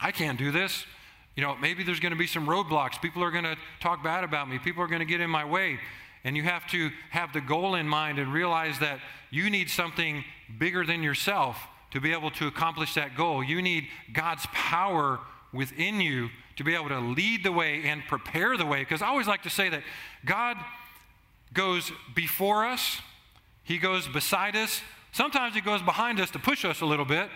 I 0.00 0.12
can't 0.12 0.38
do 0.38 0.52
this. 0.52 0.86
You 1.34 1.42
know, 1.42 1.56
maybe 1.56 1.82
there's 1.82 1.98
going 1.98 2.12
to 2.12 2.16
be 2.16 2.28
some 2.28 2.46
roadblocks. 2.46 3.02
People 3.02 3.24
are 3.24 3.32
going 3.32 3.42
to 3.42 3.56
talk 3.80 4.04
bad 4.04 4.22
about 4.22 4.48
me. 4.48 4.60
People 4.60 4.84
are 4.84 4.88
going 4.88 5.00
to 5.00 5.04
get 5.04 5.20
in 5.20 5.30
my 5.30 5.44
way. 5.44 5.80
And 6.22 6.36
you 6.36 6.44
have 6.44 6.64
to 6.68 6.92
have 7.10 7.32
the 7.32 7.40
goal 7.40 7.74
in 7.74 7.88
mind 7.88 8.20
and 8.20 8.32
realize 8.32 8.78
that 8.78 9.00
you 9.32 9.50
need 9.50 9.68
something 9.68 10.22
bigger 10.60 10.86
than 10.86 11.02
yourself 11.02 11.56
to 11.90 12.00
be 12.00 12.12
able 12.12 12.30
to 12.32 12.46
accomplish 12.46 12.94
that 12.94 13.16
goal. 13.16 13.42
You 13.42 13.62
need 13.62 13.88
God's 14.12 14.46
power 14.52 15.20
within 15.52 16.00
you 16.00 16.28
to 16.56 16.64
be 16.64 16.74
able 16.74 16.88
to 16.88 16.98
lead 16.98 17.44
the 17.44 17.52
way 17.52 17.82
and 17.84 18.02
prepare 18.06 18.56
the 18.56 18.66
way. 18.66 18.80
Because 18.80 19.00
I 19.00 19.06
always 19.06 19.26
like 19.26 19.42
to 19.44 19.50
say 19.50 19.68
that 19.68 19.82
God 20.24 20.56
goes 21.54 21.90
before 22.14 22.66
us, 22.66 23.00
He 23.62 23.78
goes 23.78 24.06
beside 24.08 24.56
us. 24.56 24.82
Sometimes 25.12 25.54
He 25.54 25.60
goes 25.60 25.82
behind 25.82 26.20
us 26.20 26.30
to 26.32 26.38
push 26.38 26.64
us 26.64 26.80
a 26.80 26.86
little 26.86 27.04
bit. 27.04 27.30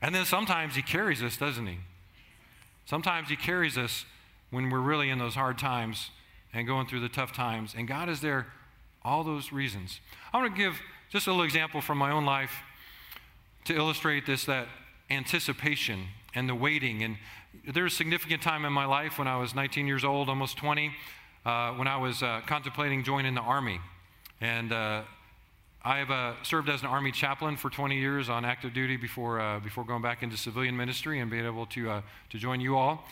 And 0.00 0.14
then 0.14 0.24
sometimes 0.24 0.76
He 0.76 0.82
carries 0.82 1.22
us, 1.22 1.36
doesn't 1.36 1.66
He? 1.66 1.78
Sometimes 2.84 3.28
He 3.28 3.36
carries 3.36 3.76
us 3.76 4.04
when 4.50 4.70
we're 4.70 4.80
really 4.80 5.10
in 5.10 5.18
those 5.18 5.34
hard 5.34 5.58
times 5.58 6.10
and 6.52 6.66
going 6.66 6.86
through 6.86 7.00
the 7.00 7.08
tough 7.08 7.32
times. 7.32 7.74
And 7.76 7.88
God 7.88 8.08
is 8.08 8.20
there, 8.20 8.46
all 9.02 9.24
those 9.24 9.52
reasons. 9.52 10.00
I 10.32 10.38
want 10.38 10.54
to 10.54 10.62
give 10.62 10.80
just 11.10 11.26
a 11.26 11.30
little 11.30 11.44
example 11.44 11.80
from 11.80 11.98
my 11.98 12.10
own 12.10 12.24
life 12.24 12.52
to 13.68 13.76
illustrate 13.76 14.24
this 14.24 14.46
that 14.46 14.66
anticipation 15.10 16.06
and 16.34 16.48
the 16.48 16.54
waiting. 16.54 17.02
And 17.02 17.18
there's 17.70 17.92
a 17.92 17.96
significant 17.96 18.40
time 18.40 18.64
in 18.64 18.72
my 18.72 18.86
life 18.86 19.18
when 19.18 19.28
I 19.28 19.36
was 19.36 19.54
19 19.54 19.86
years 19.86 20.04
old, 20.04 20.30
almost 20.30 20.56
20, 20.56 20.90
uh, 21.44 21.72
when 21.72 21.86
I 21.86 21.98
was 21.98 22.22
uh, 22.22 22.40
contemplating 22.46 23.04
joining 23.04 23.34
the 23.34 23.42
Army. 23.42 23.78
And 24.40 24.72
uh, 24.72 25.02
I 25.84 25.98
have 25.98 26.10
uh, 26.10 26.32
served 26.44 26.70
as 26.70 26.80
an 26.80 26.86
Army 26.86 27.12
chaplain 27.12 27.58
for 27.58 27.68
20 27.68 27.98
years 27.98 28.30
on 28.30 28.46
active 28.46 28.72
duty 28.72 28.96
before, 28.96 29.38
uh, 29.38 29.60
before 29.60 29.84
going 29.84 30.00
back 30.00 30.22
into 30.22 30.38
civilian 30.38 30.74
ministry 30.74 31.20
and 31.20 31.30
being 31.30 31.44
able 31.44 31.66
to, 31.66 31.90
uh, 31.90 32.02
to 32.30 32.38
join 32.38 32.62
you 32.62 32.74
all. 32.74 33.04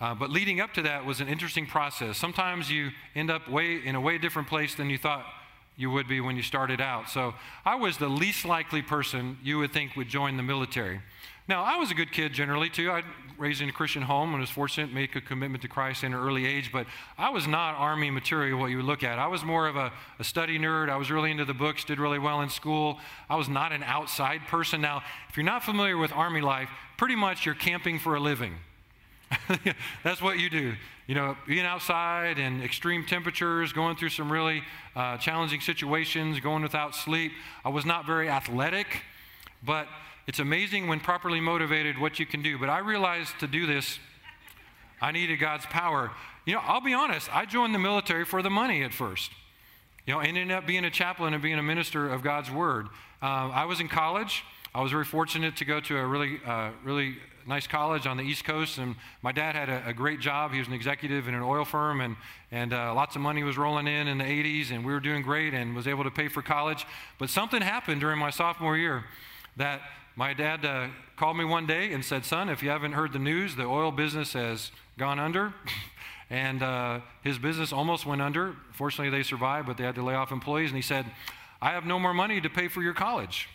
but 0.00 0.28
leading 0.28 0.60
up 0.60 0.74
to 0.74 0.82
that 0.82 1.06
was 1.06 1.22
an 1.22 1.28
interesting 1.28 1.66
process. 1.66 2.18
Sometimes 2.18 2.70
you 2.70 2.90
end 3.14 3.30
up 3.30 3.48
way, 3.48 3.80
in 3.82 3.94
a 3.94 4.00
way 4.00 4.18
different 4.18 4.48
place 4.48 4.74
than 4.74 4.90
you 4.90 4.98
thought 4.98 5.24
you 5.76 5.90
would 5.90 6.08
be 6.08 6.20
when 6.20 6.36
you 6.36 6.42
started 6.42 6.80
out. 6.80 7.08
So 7.08 7.34
I 7.64 7.74
was 7.74 7.98
the 7.98 8.08
least 8.08 8.44
likely 8.44 8.82
person 8.82 9.38
you 9.42 9.58
would 9.58 9.72
think 9.72 9.96
would 9.96 10.08
join 10.08 10.36
the 10.36 10.42
military. 10.42 11.00
Now, 11.46 11.62
I 11.62 11.76
was 11.76 11.90
a 11.90 11.94
good 11.94 12.10
kid 12.10 12.32
generally, 12.32 12.70
too. 12.70 12.90
I 12.90 13.02
raised 13.36 13.60
in 13.60 13.68
a 13.68 13.72
Christian 13.72 14.02
home 14.02 14.30
and 14.30 14.40
was 14.40 14.48
fortunate 14.48 14.86
to 14.86 14.94
make 14.94 15.14
a 15.14 15.20
commitment 15.20 15.60
to 15.62 15.68
Christ 15.68 16.02
in 16.02 16.14
an 16.14 16.18
early 16.18 16.46
age, 16.46 16.70
but 16.72 16.86
I 17.18 17.28
was 17.30 17.46
not 17.46 17.74
Army 17.74 18.10
material, 18.10 18.58
what 18.58 18.70
you 18.70 18.78
would 18.78 18.86
look 18.86 19.02
at. 19.02 19.18
I 19.18 19.26
was 19.26 19.44
more 19.44 19.68
of 19.68 19.76
a, 19.76 19.92
a 20.18 20.24
study 20.24 20.58
nerd. 20.58 20.88
I 20.88 20.96
was 20.96 21.10
really 21.10 21.30
into 21.30 21.44
the 21.44 21.52
books, 21.52 21.84
did 21.84 21.98
really 21.98 22.18
well 22.18 22.40
in 22.40 22.48
school. 22.48 22.98
I 23.28 23.36
was 23.36 23.48
not 23.48 23.72
an 23.72 23.82
outside 23.82 24.46
person. 24.46 24.80
Now, 24.80 25.02
if 25.28 25.36
you're 25.36 25.44
not 25.44 25.62
familiar 25.62 25.98
with 25.98 26.12
Army 26.12 26.40
life, 26.40 26.70
pretty 26.96 27.16
much 27.16 27.44
you're 27.44 27.54
camping 27.54 27.98
for 27.98 28.14
a 28.14 28.20
living. 28.20 28.54
That's 30.02 30.22
what 30.22 30.38
you 30.38 30.48
do. 30.48 30.74
You 31.06 31.14
know, 31.14 31.36
being 31.46 31.66
outside 31.66 32.38
in 32.38 32.62
extreme 32.62 33.04
temperatures, 33.04 33.74
going 33.74 33.96
through 33.96 34.08
some 34.08 34.32
really 34.32 34.62
uh, 34.96 35.18
challenging 35.18 35.60
situations, 35.60 36.40
going 36.40 36.62
without 36.62 36.94
sleep. 36.94 37.32
I 37.62 37.68
was 37.68 37.84
not 37.84 38.06
very 38.06 38.30
athletic, 38.30 39.02
but 39.62 39.86
it's 40.26 40.38
amazing 40.38 40.88
when 40.88 41.00
properly 41.00 41.40
motivated 41.40 41.98
what 41.98 42.18
you 42.18 42.24
can 42.24 42.40
do. 42.40 42.58
But 42.58 42.70
I 42.70 42.78
realized 42.78 43.38
to 43.40 43.46
do 43.46 43.66
this, 43.66 43.98
I 45.02 45.12
needed 45.12 45.36
God's 45.36 45.66
power. 45.66 46.10
You 46.46 46.54
know, 46.54 46.60
I'll 46.64 46.80
be 46.80 46.94
honest, 46.94 47.34
I 47.34 47.44
joined 47.44 47.74
the 47.74 47.78
military 47.78 48.24
for 48.24 48.40
the 48.40 48.48
money 48.48 48.82
at 48.82 48.94
first. 48.94 49.30
You 50.06 50.14
know, 50.14 50.20
ended 50.20 50.50
up 50.50 50.66
being 50.66 50.86
a 50.86 50.90
chaplain 50.90 51.34
and 51.34 51.42
being 51.42 51.58
a 51.58 51.62
minister 51.62 52.08
of 52.08 52.22
God's 52.22 52.50
word. 52.50 52.86
Uh, 53.22 53.50
I 53.52 53.66
was 53.66 53.80
in 53.80 53.88
college. 53.88 54.42
I 54.74 54.80
was 54.80 54.90
very 54.90 55.04
fortunate 55.04 55.56
to 55.56 55.66
go 55.66 55.80
to 55.80 55.98
a 55.98 56.06
really, 56.06 56.40
uh, 56.46 56.70
really 56.82 57.16
nice 57.46 57.66
college 57.66 58.06
on 58.06 58.16
the 58.16 58.22
East 58.22 58.44
Coast, 58.44 58.78
and 58.78 58.96
my 59.22 59.32
dad 59.32 59.54
had 59.54 59.68
a, 59.68 59.88
a 59.88 59.92
great 59.92 60.20
job. 60.20 60.52
He 60.52 60.58
was 60.58 60.68
an 60.68 60.74
executive 60.74 61.28
in 61.28 61.34
an 61.34 61.42
oil 61.42 61.64
firm, 61.64 62.00
and, 62.00 62.16
and 62.50 62.72
uh, 62.72 62.94
lots 62.94 63.16
of 63.16 63.22
money 63.22 63.42
was 63.42 63.56
rolling 63.56 63.86
in 63.86 64.08
in 64.08 64.18
the 64.18 64.24
80s, 64.24 64.70
and 64.70 64.84
we 64.84 64.92
were 64.92 65.00
doing 65.00 65.22
great 65.22 65.54
and 65.54 65.74
was 65.74 65.86
able 65.86 66.04
to 66.04 66.10
pay 66.10 66.28
for 66.28 66.42
college. 66.42 66.86
But 67.18 67.30
something 67.30 67.62
happened 67.62 68.00
during 68.00 68.18
my 68.18 68.30
sophomore 68.30 68.76
year 68.76 69.04
that 69.56 69.80
my 70.16 70.32
dad 70.32 70.64
uh, 70.64 70.88
called 71.16 71.36
me 71.36 71.44
one 71.44 71.66
day 71.66 71.92
and 71.92 72.04
said, 72.04 72.24
Son, 72.24 72.48
if 72.48 72.62
you 72.62 72.70
haven't 72.70 72.92
heard 72.92 73.12
the 73.12 73.18
news, 73.18 73.56
the 73.56 73.64
oil 73.64 73.90
business 73.90 74.32
has 74.32 74.70
gone 74.96 75.18
under. 75.18 75.52
and 76.30 76.62
uh, 76.62 77.00
his 77.22 77.38
business 77.38 77.72
almost 77.72 78.06
went 78.06 78.22
under. 78.22 78.56
Fortunately, 78.72 79.10
they 79.10 79.22
survived, 79.22 79.66
but 79.66 79.76
they 79.76 79.84
had 79.84 79.94
to 79.96 80.02
lay 80.02 80.14
off 80.14 80.32
employees. 80.32 80.70
And 80.70 80.76
he 80.76 80.82
said, 80.82 81.06
I 81.60 81.70
have 81.70 81.84
no 81.84 81.98
more 81.98 82.14
money 82.14 82.40
to 82.40 82.48
pay 82.48 82.68
for 82.68 82.82
your 82.82 82.94
college. 82.94 83.48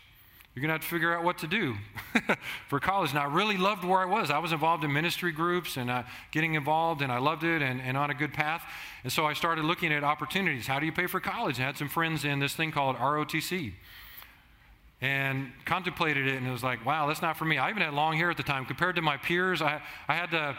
You're 0.60 0.68
going 0.68 0.78
to 0.78 0.84
have 0.84 0.89
to 0.89 0.94
figure 0.94 1.16
out 1.16 1.24
what 1.24 1.38
to 1.38 1.48
do 1.48 1.78
for 2.68 2.82
college. 2.82 3.12
And 3.12 3.20
I 3.20 3.24
really 3.24 3.56
loved 3.56 3.86
where 3.86 4.01
I 4.01 4.06
was. 4.06 4.30
I 4.30 4.39
was 4.39 4.51
involved 4.51 4.84
in 4.84 4.92
ministry 4.92 5.32
groups 5.32 5.78
and 5.78 5.89
uh, 5.89 6.04
getting 6.32 6.56
involved, 6.56 7.01
and 7.01 7.13
I 7.13 7.18
loved 7.20 7.46
it 7.46 7.62
and, 7.62 7.80
and 7.80 7.96
on 7.96 8.10
a 8.10 8.13
good 8.13 8.34
path. 8.34 8.62
And 9.06 9.10
so 9.10 9.25
I 9.25 9.32
started 9.32 9.63
looking 9.63 9.94
at 9.94 10.04
opportunities. 10.04 10.68
How 10.68 10.78
do 10.82 10.86
you 10.86 10.92
pay 10.92 11.08
for 11.08 11.22
college? 11.22 11.62
I 11.62 11.63
had 11.63 11.78
some 11.78 11.88
friends 11.88 12.25
in 12.25 12.39
this 12.39 12.56
thing 12.56 12.74
called 12.74 12.98
ROTC 12.98 13.72
and 15.00 15.50
contemplated 15.63 16.28
it 16.28 16.36
and 16.36 16.46
it 16.46 16.51
was 16.51 16.62
like, 16.62 16.86
wow, 16.86 17.08
that's 17.08 17.22
not 17.22 17.38
for 17.38 17.46
me. 17.46 17.58
I 17.58 17.70
even 17.70 17.82
had 17.82 17.94
long 17.94 18.18
hair 18.18 18.30
at 18.30 18.36
the 18.36 18.44
time. 18.44 18.66
Compared 18.66 18.98
to 18.98 19.01
my 19.01 19.16
peers, 19.16 19.62
I, 19.62 19.82
I 20.10 20.16
had 20.16 20.32
to, 20.32 20.58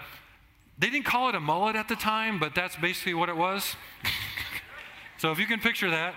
they 0.78 0.88
didn't 0.88 1.04
call 1.04 1.28
it 1.28 1.34
a 1.34 1.40
mullet 1.40 1.76
at 1.76 1.88
the 1.88 1.96
time, 1.96 2.38
but 2.38 2.54
that's 2.54 2.76
basically 2.76 3.12
what 3.12 3.28
it 3.28 3.36
was. 3.36 3.76
so 5.18 5.30
if 5.30 5.38
you 5.38 5.44
can 5.44 5.60
picture 5.60 5.90
that. 5.90 6.14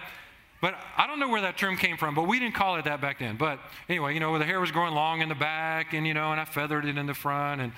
But 0.63 0.75
I 0.95 1.07
don't 1.07 1.19
know 1.19 1.27
where 1.27 1.41
that 1.41 1.57
term 1.57 1.75
came 1.75 1.97
from, 1.97 2.15
but 2.15 2.25
we 2.25 2.39
didn't 2.39 2.55
call 2.55 2.77
it 2.77 2.85
that 2.85 3.01
back 3.01 3.19
then. 3.19 3.35
But 3.35 3.59
anyway, 3.89 4.13
you 4.13 4.21
know, 4.21 4.39
the 4.39 4.45
hair 4.45 4.61
was 4.61 4.71
growing 4.71 4.93
long 4.93 5.19
in 5.19 5.27
the 5.27 5.35
back 5.35 5.91
and, 5.91 6.07
you 6.07 6.13
know, 6.13 6.31
and 6.31 6.39
I 6.39 6.45
feathered 6.45 6.85
it 6.85 6.97
in 6.97 7.05
the 7.05 7.13
front. 7.13 7.59
And, 7.59 7.73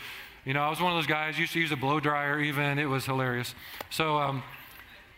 you 0.45 0.53
know, 0.53 0.61
I 0.61 0.69
was 0.69 0.79
one 0.79 0.91
of 0.91 0.97
those 0.99 1.07
guys, 1.07 1.39
used 1.39 1.53
to 1.53 1.59
use 1.59 1.71
a 1.71 1.75
blow 1.75 1.99
dryer 1.99 2.39
even. 2.39 2.77
It 2.77 2.85
was 2.85 3.07
hilarious. 3.07 3.55
So 3.89 4.19
um, 4.19 4.43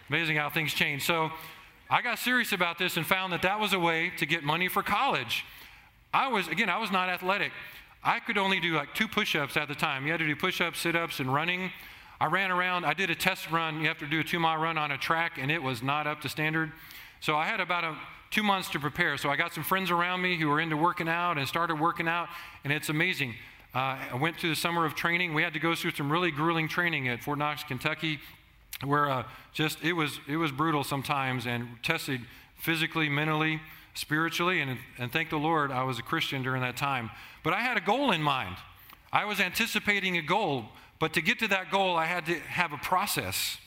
amazing 0.08 0.38
how 0.38 0.50
things 0.50 0.74
change. 0.74 1.06
So, 1.06 1.30
I 1.90 2.02
got 2.02 2.20
serious 2.20 2.52
about 2.52 2.78
this 2.78 2.98
and 2.98 3.06
found 3.06 3.32
that 3.32 3.42
that 3.44 3.60
was 3.62 3.72
a 3.72 3.80
way 3.80 4.12
to 4.18 4.26
get 4.26 4.44
money 4.44 4.68
for 4.68 4.84
college. 4.84 5.46
I 6.14 6.28
was, 6.28 6.48
again, 6.48 6.70
I 6.70 6.78
was 6.78 6.92
not 6.92 7.08
athletic. 7.08 7.52
I 8.04 8.20
could 8.20 8.38
only 8.38 8.60
do 8.60 8.76
like 8.76 8.94
two 8.94 9.08
push 9.08 9.36
ups 9.38 9.56
at 9.56 9.70
the 9.70 9.76
time. 9.76 10.06
You 10.06 10.12
had 10.12 10.20
to 10.20 10.28
do 10.28 10.36
push 10.36 10.60
ups, 10.60 10.80
sit 10.80 10.96
ups, 10.96 11.20
and 11.20 11.34
running. 11.34 11.72
I 12.20 12.26
ran 12.26 12.52
around, 12.52 12.86
I 12.86 12.94
did 12.94 13.10
a 13.10 13.16
test 13.16 13.52
run. 13.52 13.80
You 13.80 13.88
have 13.88 14.00
to 14.00 14.08
do 14.08 14.20
a 14.20 14.24
two 14.24 14.40
mile 14.40 14.58
run 14.58 14.78
on 14.78 14.92
a 14.92 14.98
track, 14.98 15.38
and 15.38 15.50
it 15.50 15.64
was 15.64 15.82
not 15.82 16.08
up 16.08 16.20
to 16.22 16.30
standard. 16.30 16.72
So 17.20 17.36
I 17.36 17.46
had 17.46 17.60
about 17.60 17.84
a, 17.84 17.96
two 18.32 18.44
months 18.44 18.70
to 18.72 18.80
prepare. 18.80 19.18
So 19.18 19.30
I 19.30 19.36
got 19.36 19.54
some 19.54 19.64
friends 19.64 19.92
around 19.92 20.22
me 20.22 20.38
who 20.38 20.48
were 20.48 20.60
into 20.60 20.78
working 20.78 21.10
out 21.10 21.38
and 21.38 21.48
started 21.48 21.80
working 21.80 22.08
out, 22.08 22.28
and 22.64 22.72
it's 22.72 22.90
amazing. 22.90 23.36
Uh, 23.76 23.98
I 24.12 24.16
went 24.20 24.38
through 24.38 24.50
the 24.50 24.56
summer 24.56 24.86
of 24.86 24.96
training. 24.96 25.34
We 25.34 25.44
had 25.44 25.54
to 25.54 25.60
go 25.60 25.76
through 25.76 25.92
some 25.92 26.12
really 26.12 26.32
grueling 26.32 26.68
training 26.68 27.08
at 27.08 27.24
Fort 27.24 27.38
Knox, 27.38 27.64
Kentucky 27.64 28.20
where 28.84 29.10
uh, 29.10 29.24
just 29.54 29.84
it 29.84 29.94
was 29.94 30.20
it 30.28 30.38
was 30.38 30.52
brutal 30.52 30.84
sometimes 30.84 31.48
and 31.48 31.68
tested 31.84 32.22
physically, 32.56 33.10
mentally, 33.10 33.60
spiritually, 33.94 34.62
and 34.62 34.78
and 34.98 35.12
thank 35.12 35.30
the 35.30 35.38
Lord 35.38 35.72
I 35.72 35.84
was 35.84 36.00
a 36.00 36.04
Christian 36.04 36.44
during 36.44 36.62
that 36.62 36.78
time. 36.78 37.10
But 37.44 37.54
I 37.54 37.62
had 37.62 37.78
a 37.78 37.82
goal 37.82 38.12
in 38.12 38.22
mind. 38.22 38.56
I 39.12 39.26
was 39.26 39.40
anticipating 39.40 40.18
a 40.18 40.22
goal, 40.22 40.66
but 41.00 41.14
to 41.14 41.22
get 41.22 41.40
to 41.40 41.48
that 41.48 41.72
goal, 41.72 41.96
I 41.96 42.06
had 42.06 42.26
to 42.28 42.36
have 42.40 42.74
a 42.74 42.78
process. 42.78 43.58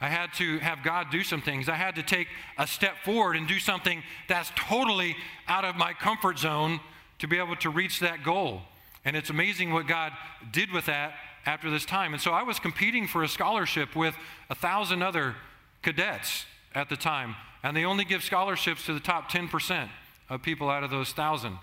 I 0.00 0.08
had 0.08 0.32
to 0.34 0.58
have 0.58 0.84
God 0.84 1.08
do 1.10 1.24
some 1.24 1.40
things. 1.42 1.68
I 1.68 1.74
had 1.74 1.96
to 1.96 2.02
take 2.02 2.28
a 2.56 2.66
step 2.66 2.94
forward 3.04 3.36
and 3.36 3.48
do 3.48 3.58
something 3.58 4.02
that's 4.28 4.52
totally 4.54 5.16
out 5.48 5.64
of 5.64 5.76
my 5.76 5.92
comfort 5.92 6.38
zone 6.38 6.80
to 7.18 7.26
be 7.26 7.38
able 7.38 7.56
to 7.56 7.70
reach 7.70 8.00
that 8.00 8.22
goal. 8.22 8.62
And 9.04 9.16
it's 9.16 9.30
amazing 9.30 9.72
what 9.72 9.88
God 9.88 10.12
did 10.52 10.72
with 10.72 10.86
that 10.86 11.14
after 11.46 11.70
this 11.70 11.84
time. 11.84 12.12
And 12.12 12.22
so 12.22 12.32
I 12.32 12.42
was 12.42 12.58
competing 12.60 13.08
for 13.08 13.22
a 13.22 13.28
scholarship 13.28 13.96
with 13.96 14.14
a 14.50 14.54
thousand 14.54 15.02
other 15.02 15.34
cadets 15.82 16.46
at 16.74 16.88
the 16.88 16.96
time. 16.96 17.34
And 17.62 17.76
they 17.76 17.84
only 17.84 18.04
give 18.04 18.22
scholarships 18.22 18.86
to 18.86 18.94
the 18.94 19.00
top 19.00 19.30
10% 19.30 19.88
of 20.30 20.42
people 20.42 20.70
out 20.70 20.84
of 20.84 20.90
those 20.90 21.12
thousand. 21.12 21.58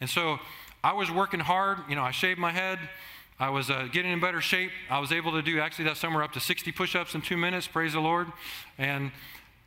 And 0.00 0.10
so 0.10 0.38
I 0.82 0.92
was 0.92 1.10
working 1.10 1.40
hard. 1.40 1.78
You 1.88 1.94
know, 1.94 2.02
I 2.02 2.10
shaved 2.10 2.38
my 2.38 2.52
head. 2.52 2.78
I 3.38 3.50
was 3.50 3.70
uh, 3.70 3.88
getting 3.92 4.12
in 4.12 4.20
better 4.20 4.40
shape. 4.40 4.70
I 4.88 4.98
was 4.98 5.12
able 5.12 5.32
to 5.32 5.42
do 5.42 5.60
actually 5.60 5.84
that 5.86 5.98
summer 5.98 6.22
up 6.22 6.32
to 6.32 6.40
60 6.40 6.72
push 6.72 6.96
ups 6.96 7.14
in 7.14 7.20
two 7.20 7.36
minutes, 7.36 7.66
praise 7.66 7.92
the 7.92 8.00
Lord. 8.00 8.28
And, 8.78 9.12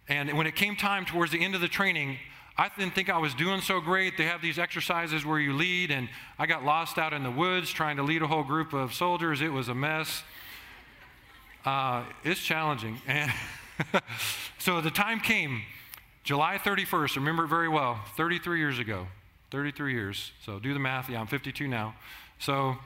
and 0.07 0.35
when 0.35 0.47
it 0.47 0.55
came 0.55 0.75
time 0.75 1.05
towards 1.05 1.31
the 1.31 1.43
end 1.43 1.53
of 1.53 1.61
the 1.61 1.67
training, 1.67 2.17
I 2.57 2.71
didn't 2.75 2.95
think 2.95 3.11
I 3.11 3.19
was 3.19 3.35
doing 3.35 3.61
so 3.61 3.79
great. 3.79 4.17
They 4.17 4.25
have 4.25 4.41
these 4.41 4.57
exercises 4.57 5.23
where 5.23 5.39
you 5.39 5.53
lead, 5.53 5.91
and 5.91 6.09
I 6.39 6.47
got 6.47 6.65
lost 6.65 6.97
out 6.97 7.13
in 7.13 7.21
the 7.21 7.29
woods 7.29 7.69
trying 7.69 7.97
to 7.97 8.03
lead 8.03 8.23
a 8.23 8.27
whole 8.27 8.43
group 8.43 8.73
of 8.73 8.91
soldiers. 8.91 9.39
It 9.39 9.53
was 9.53 9.69
a 9.69 9.75
mess. 9.75 10.23
Uh, 11.63 12.03
it's 12.23 12.41
challenging. 12.41 13.01
And 13.07 14.03
so 14.57 14.81
the 14.81 14.91
time 14.91 15.21
came, 15.21 15.61
July 16.25 16.57
31st, 16.57 17.15
remember 17.15 17.45
it 17.45 17.47
very 17.47 17.69
well, 17.69 18.01
33 18.17 18.59
years 18.59 18.77
ago. 18.77 19.07
33 19.51 19.93
years. 19.93 20.33
So 20.43 20.59
do 20.59 20.73
the 20.73 20.79
math. 20.79 21.09
Yeah, 21.09 21.21
I'm 21.21 21.27
52 21.27 21.65
now. 21.65 21.95
So 22.39 22.77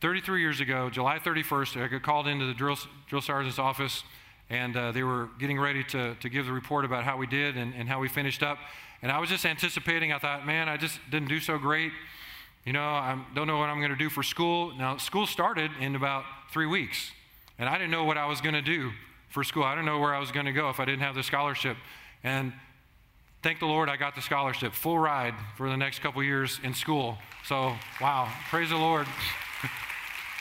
33 0.00 0.40
years 0.40 0.60
ago, 0.60 0.88
July 0.90 1.18
31st, 1.18 1.82
I 1.82 1.88
got 1.88 2.02
called 2.02 2.28
into 2.28 2.46
the 2.46 2.54
drill, 2.54 2.76
drill 3.08 3.20
sergeant's 3.20 3.58
office 3.58 4.04
and 4.50 4.76
uh, 4.76 4.92
they 4.92 5.02
were 5.02 5.28
getting 5.38 5.58
ready 5.58 5.84
to, 5.84 6.14
to 6.14 6.28
give 6.28 6.46
the 6.46 6.52
report 6.52 6.84
about 6.84 7.04
how 7.04 7.16
we 7.16 7.26
did 7.26 7.56
and, 7.56 7.74
and 7.74 7.88
how 7.88 8.00
we 8.00 8.08
finished 8.08 8.42
up. 8.42 8.58
And 9.02 9.12
I 9.12 9.18
was 9.18 9.28
just 9.28 9.44
anticipating, 9.44 10.12
I 10.12 10.18
thought, 10.18 10.46
man, 10.46 10.68
I 10.68 10.76
just 10.76 10.98
didn't 11.10 11.28
do 11.28 11.40
so 11.40 11.58
great. 11.58 11.92
You 12.64 12.72
know, 12.72 12.82
I 12.82 13.18
don't 13.34 13.46
know 13.46 13.58
what 13.58 13.68
I'm 13.68 13.78
going 13.78 13.90
to 13.90 13.96
do 13.96 14.08
for 14.08 14.22
school. 14.22 14.74
Now, 14.76 14.96
school 14.96 15.26
started 15.26 15.70
in 15.80 15.94
about 15.94 16.24
three 16.52 16.66
weeks, 16.66 17.10
and 17.58 17.68
I 17.68 17.76
didn't 17.76 17.90
know 17.90 18.04
what 18.04 18.16
I 18.16 18.26
was 18.26 18.40
going 18.40 18.54
to 18.54 18.62
do 18.62 18.92
for 19.28 19.44
school. 19.44 19.64
I 19.64 19.74
didn't 19.74 19.86
know 19.86 19.98
where 19.98 20.14
I 20.14 20.18
was 20.18 20.32
going 20.32 20.46
to 20.46 20.52
go 20.52 20.70
if 20.70 20.80
I 20.80 20.84
didn't 20.84 21.02
have 21.02 21.14
the 21.14 21.22
scholarship. 21.22 21.76
And 22.24 22.52
thank 23.42 23.60
the 23.60 23.66
Lord 23.66 23.88
I 23.88 23.96
got 23.96 24.14
the 24.14 24.22
scholarship, 24.22 24.72
full 24.72 24.98
ride 24.98 25.34
for 25.56 25.68
the 25.68 25.76
next 25.76 26.00
couple 26.00 26.22
years 26.22 26.58
in 26.62 26.74
school. 26.74 27.18
So, 27.44 27.74
wow, 28.00 28.32
praise 28.50 28.70
the 28.70 28.76
Lord 28.76 29.06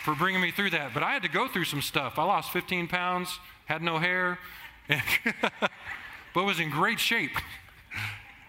for 0.08 0.16
bringing 0.16 0.40
me 0.40 0.52
through 0.52 0.70
that. 0.70 0.94
But 0.94 1.04
I 1.04 1.12
had 1.12 1.24
to 1.24 1.28
go 1.28 1.50
through 1.50 1.66
some 1.66 1.82
stuff. 1.82 2.18
I 2.18 2.24
lost 2.24 2.54
15 2.54 2.88
pounds 2.88 3.40
had 3.66 3.82
no 3.82 3.98
hair. 4.00 4.40
but 6.34 6.46
was 6.46 6.62
in 6.62 6.70
great 6.70 6.98
shape. 6.98 7.36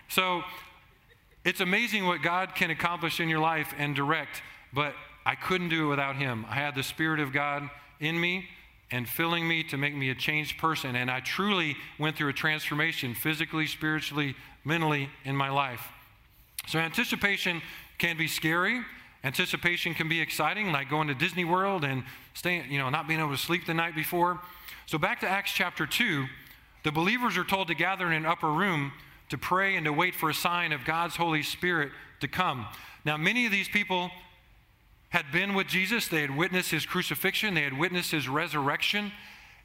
so 0.07 0.45
it's 1.45 1.59
amazing 1.59 2.07
what 2.07 2.23
God 2.23 2.55
can 2.55 2.71
accomplish 2.71 3.19
in 3.19 3.29
your 3.29 3.41
life 3.41 3.75
and 3.77 3.93
direct, 3.97 4.41
but 4.73 4.95
I 5.27 5.35
couldn't 5.35 5.71
do 5.71 5.87
it 5.87 5.88
without 5.88 6.15
Him. 6.15 6.47
I 6.49 6.55
had 6.55 6.77
the 6.77 6.85
Spirit 6.85 7.19
of 7.19 7.33
God 7.33 7.69
in 7.99 8.21
me 8.21 8.47
and 8.93 9.09
filling 9.09 9.49
me 9.49 9.65
to 9.65 9.77
make 9.77 9.97
me 9.97 10.11
a 10.11 10.15
changed 10.15 10.59
person. 10.59 10.95
And 10.95 11.11
I 11.11 11.19
truly 11.19 11.77
went 11.99 12.17
through 12.17 12.29
a 12.29 12.35
transformation 12.35 13.17
physically, 13.17 13.67
spiritually, 13.67 14.37
mentally 14.65 15.11
in 15.25 15.35
my 15.35 15.50
life. 15.50 15.88
So, 16.69 16.79
anticipation 16.79 17.62
can 17.99 18.17
be 18.17 18.29
scary. 18.29 18.85
Anticipation 19.28 19.92
can 19.92 20.08
be 20.08 20.23
exciting, 20.23 20.73
like 20.73 20.88
going 20.88 21.06
to 21.08 21.14
Disney 21.14 21.44
World 21.44 21.85
and 21.85 22.02
staying, 22.32 22.73
you 22.73 22.78
know, 22.78 22.88
not 22.88 23.06
being 23.06 23.20
able 23.20 23.32
to 23.32 23.37
sleep 23.37 23.66
the 23.66 23.75
night 23.75 23.94
before. 23.94 24.40
So, 24.87 24.97
back 24.97 25.20
to 25.20 25.28
Acts 25.28 25.52
chapter 25.52 25.87
2, 25.87 26.25
the 26.82 26.90
believers 26.90 27.37
are 27.37 27.44
told 27.44 27.68
to 27.68 27.75
gather 27.75 28.06
in 28.06 28.14
an 28.14 28.25
upper 28.25 28.50
room 28.50 28.90
to 29.28 29.37
pray 29.37 29.76
and 29.76 29.85
to 29.85 29.92
wait 29.92 30.14
for 30.14 30.30
a 30.30 30.35
sign 30.35 30.73
of 30.73 30.82
God's 30.87 31.16
Holy 31.16 31.42
Spirit 31.42 31.92
to 32.20 32.26
come. 32.26 32.68
Now, 33.04 33.18
many 33.18 33.44
of 33.44 33.52
these 33.52 33.68
people 33.68 34.11
had 35.11 35.30
been 35.30 35.52
with 35.52 35.66
Jesus. 35.66 36.08
They 36.08 36.23
had 36.23 36.35
witnessed 36.35 36.70
his 36.70 36.87
crucifixion, 36.87 37.52
they 37.52 37.64
had 37.64 37.78
witnessed 37.78 38.11
his 38.11 38.30
resurrection, 38.30 39.12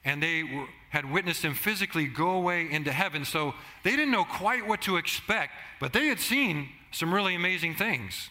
and 0.03 0.21
they 0.21 0.43
were, 0.43 0.67
had 0.89 1.09
witnessed 1.09 1.45
him 1.45 1.53
physically 1.53 2.05
go 2.05 2.31
away 2.31 2.69
into 2.69 2.91
heaven. 2.91 3.23
So 3.23 3.53
they 3.83 3.91
didn't 3.91 4.11
know 4.11 4.25
quite 4.25 4.67
what 4.67 4.81
to 4.81 4.97
expect, 4.97 5.53
but 5.79 5.93
they 5.93 6.07
had 6.07 6.19
seen 6.19 6.67
some 6.91 7.13
really 7.13 7.33
amazing 7.33 7.75
things. 7.75 8.29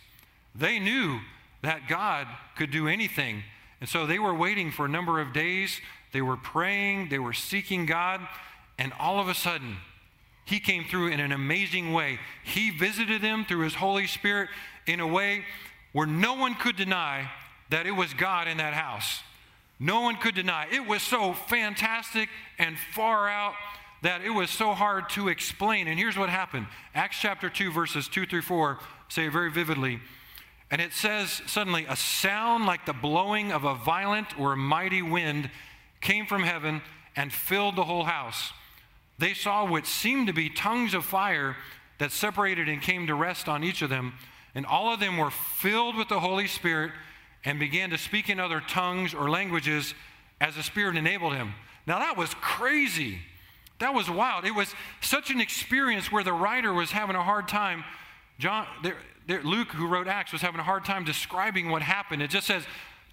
They 0.55 0.79
knew 0.79 1.21
that 1.63 1.89
God 1.89 2.27
could 2.57 2.71
do 2.71 2.89
anything. 2.89 3.43
And 3.81 3.89
so 3.89 4.07
they 4.07 4.19
were 4.19 4.35
waiting 4.35 4.71
for 4.71 4.87
a 4.87 4.89
number 4.89 5.21
of 5.21 5.33
days. 5.33 5.81
They 6.13 6.23
were 6.23 6.37
praying, 6.37 7.09
they 7.09 7.19
were 7.19 7.33
seeking 7.33 7.87
God, 7.87 8.21
and 8.79 8.93
all 8.99 9.19
of 9.19 9.29
a 9.29 9.35
sudden, 9.35 9.77
he 10.45 10.61
came 10.61 10.85
through 10.85 11.09
in 11.09 11.21
an 11.21 11.33
amazing 11.33 11.93
way. 11.93 12.19
He 12.45 12.71
visited 12.71 13.23
them 13.23 13.45
through 13.45 13.61
His 13.61 13.75
Holy 13.75 14.07
Spirit 14.07 14.51
in 14.87 15.01
a 15.01 15.07
way 15.07 15.45
where 15.93 16.07
no 16.07 16.35
one 16.35 16.55
could 16.55 16.77
deny 16.77 17.31
that 17.71 17.87
it 17.87 17.93
was 17.93 18.13
God 18.13 18.49
in 18.49 18.59
that 18.59 18.75
house. 18.75 19.21
No 19.79 20.01
one 20.01 20.17
could 20.17 20.35
deny. 20.35 20.67
It 20.71 20.87
was 20.87 21.03
so 21.03 21.33
fantastic 21.33 22.29
and 22.59 22.77
far 22.95 23.29
out 23.29 23.55
that 24.03 24.23
it 24.23 24.31
was 24.31 24.51
so 24.51 24.75
hard 24.75 25.09
to 25.11 25.29
explain. 25.29 25.89
And 25.89 25.99
here's 25.99 26.19
what 26.19 26.29
happened 26.29 26.67
Acts 26.95 27.19
chapter 27.21 27.49
2, 27.49 27.73
verses 27.73 28.09
2 28.09 28.27
through 28.27 28.43
4 28.43 28.79
say 29.09 29.29
very 29.29 29.51
vividly. 29.51 30.01
And 30.73 30.81
it 30.81 30.95
says, 30.95 31.43
suddenly, 31.47 31.85
a 31.87 31.97
sound 31.97 32.65
like 32.65 32.87
the 32.87 32.95
blowing 32.95 33.53
of 33.53 33.65
a 33.65 33.75
violent 33.75 34.39
or 34.41 34.57
mighty 34.57 35.03
wind 35.03 35.51
came 36.01 36.25
from 36.25 36.43
heaven 36.43 36.81
and 37.15 37.31
filled 37.31 37.77
the 37.77 37.85
whole 37.85 38.05
house. 38.05 38.53
They 39.19 39.35
saw 39.35 39.67
what 39.67 39.87
seemed 39.87 40.29
to 40.29 40.33
be 40.33 40.49
tongues 40.49 40.95
of 40.95 41.05
fire 41.05 41.57
that 41.99 42.11
separated 42.11 42.71
and 42.71 42.81
came 42.81 43.07
to 43.07 43.15
rest 43.15 43.51
on 43.51 43.63
each 43.63 43.83
of 43.83 43.91
them. 43.91 44.15
And 44.55 44.65
all 44.65 44.95
of 44.95 44.99
them 44.99 45.19
were 45.19 45.31
filled 45.31 45.95
with 45.95 46.09
the 46.09 46.21
Holy 46.21 46.47
Spirit 46.47 46.93
and 47.45 47.59
began 47.59 47.91
to 47.91 47.99
speak 47.99 48.31
in 48.31 48.41
other 48.41 48.63
tongues 48.67 49.13
or 49.13 49.29
languages 49.29 49.95
as 50.41 50.57
the 50.57 50.63
Spirit 50.63 50.97
enabled 50.97 51.35
him. 51.35 51.53
Now, 51.87 51.99
that 51.99 52.17
was 52.17 52.33
crazy. 52.41 53.19
That 53.79 53.93
was 53.93 54.09
wild. 54.09 54.47
It 54.47 54.55
was 54.55 54.75
such 55.03 55.31
an 55.31 55.39
experience 55.39 56.11
where 56.11 56.25
the 56.25 56.33
writer 56.33 56.73
was 56.73 56.93
having 56.93 57.17
a 57.17 57.23
hard 57.23 57.47
time. 57.47 57.85
John, 58.39 58.67
there, 58.83 58.97
Luke, 59.29 59.69
who 59.69 59.87
wrote 59.87 60.09
Acts, 60.09 60.33
was 60.33 60.43
having 60.43 60.61
a 60.61 60.65
hard 60.65 60.85
time 60.85 61.05
describing 61.05 61.71
what 61.71 61.83
happened. 61.83 62.23
It 62.23 62.31
just 62.31 62.47
says, 62.47 62.65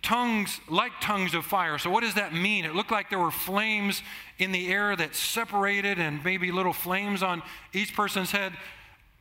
tongues 0.01 0.59
like 0.67 0.91
tongues 1.01 1.33
of 1.33 1.45
fire. 1.45 1.77
So, 1.77 1.89
what 1.89 2.01
does 2.01 2.15
that 2.15 2.33
mean? 2.33 2.65
It 2.65 2.73
looked 2.75 2.91
like 2.91 3.09
there 3.09 3.19
were 3.19 3.31
flames 3.31 4.01
in 4.37 4.51
the 4.51 4.71
air 4.71 4.95
that 4.95 5.15
separated 5.15 5.99
and 5.99 6.23
maybe 6.23 6.51
little 6.51 6.73
flames 6.73 7.21
on 7.21 7.43
each 7.73 7.95
person's 7.95 8.31
head. 8.31 8.53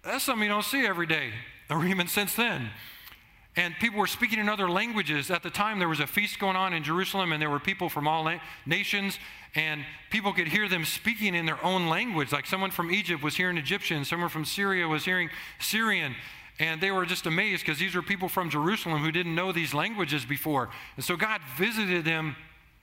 That's 0.04 0.24
something 0.24 0.44
you 0.44 0.48
don't 0.48 0.64
see 0.64 0.86
every 0.86 1.06
day 1.06 1.32
or 1.70 1.84
even 1.84 2.06
since 2.06 2.34
then. 2.34 2.70
And 3.56 3.74
people 3.80 3.98
were 3.98 4.06
speaking 4.06 4.38
in 4.38 4.48
other 4.48 4.70
languages. 4.70 5.30
At 5.32 5.42
the 5.42 5.50
time, 5.50 5.80
there 5.80 5.88
was 5.88 5.98
a 5.98 6.06
feast 6.06 6.38
going 6.38 6.54
on 6.54 6.72
in 6.72 6.84
Jerusalem, 6.84 7.32
and 7.32 7.42
there 7.42 7.50
were 7.50 7.58
people 7.58 7.88
from 7.88 8.06
all 8.06 8.22
na- 8.22 8.38
nations, 8.66 9.18
and 9.56 9.84
people 10.10 10.32
could 10.32 10.46
hear 10.46 10.68
them 10.68 10.84
speaking 10.84 11.34
in 11.34 11.44
their 11.44 11.62
own 11.64 11.88
language. 11.88 12.30
Like 12.30 12.46
someone 12.46 12.70
from 12.70 12.92
Egypt 12.92 13.20
was 13.20 13.36
hearing 13.36 13.58
Egyptian, 13.58 14.04
someone 14.04 14.28
from 14.28 14.44
Syria 14.44 14.86
was 14.86 15.04
hearing 15.04 15.28
Syrian. 15.58 16.14
And 16.60 16.80
they 16.80 16.90
were 16.90 17.06
just 17.06 17.26
amazed 17.26 17.64
because 17.64 17.78
these 17.78 17.94
were 17.94 18.02
people 18.02 18.28
from 18.28 18.50
Jerusalem 18.50 19.02
who 19.02 19.12
didn't 19.12 19.34
know 19.34 19.52
these 19.52 19.74
languages 19.74 20.24
before. 20.24 20.70
And 20.96 21.04
so 21.04 21.16
God 21.16 21.40
visited 21.56 22.04
them 22.04 22.36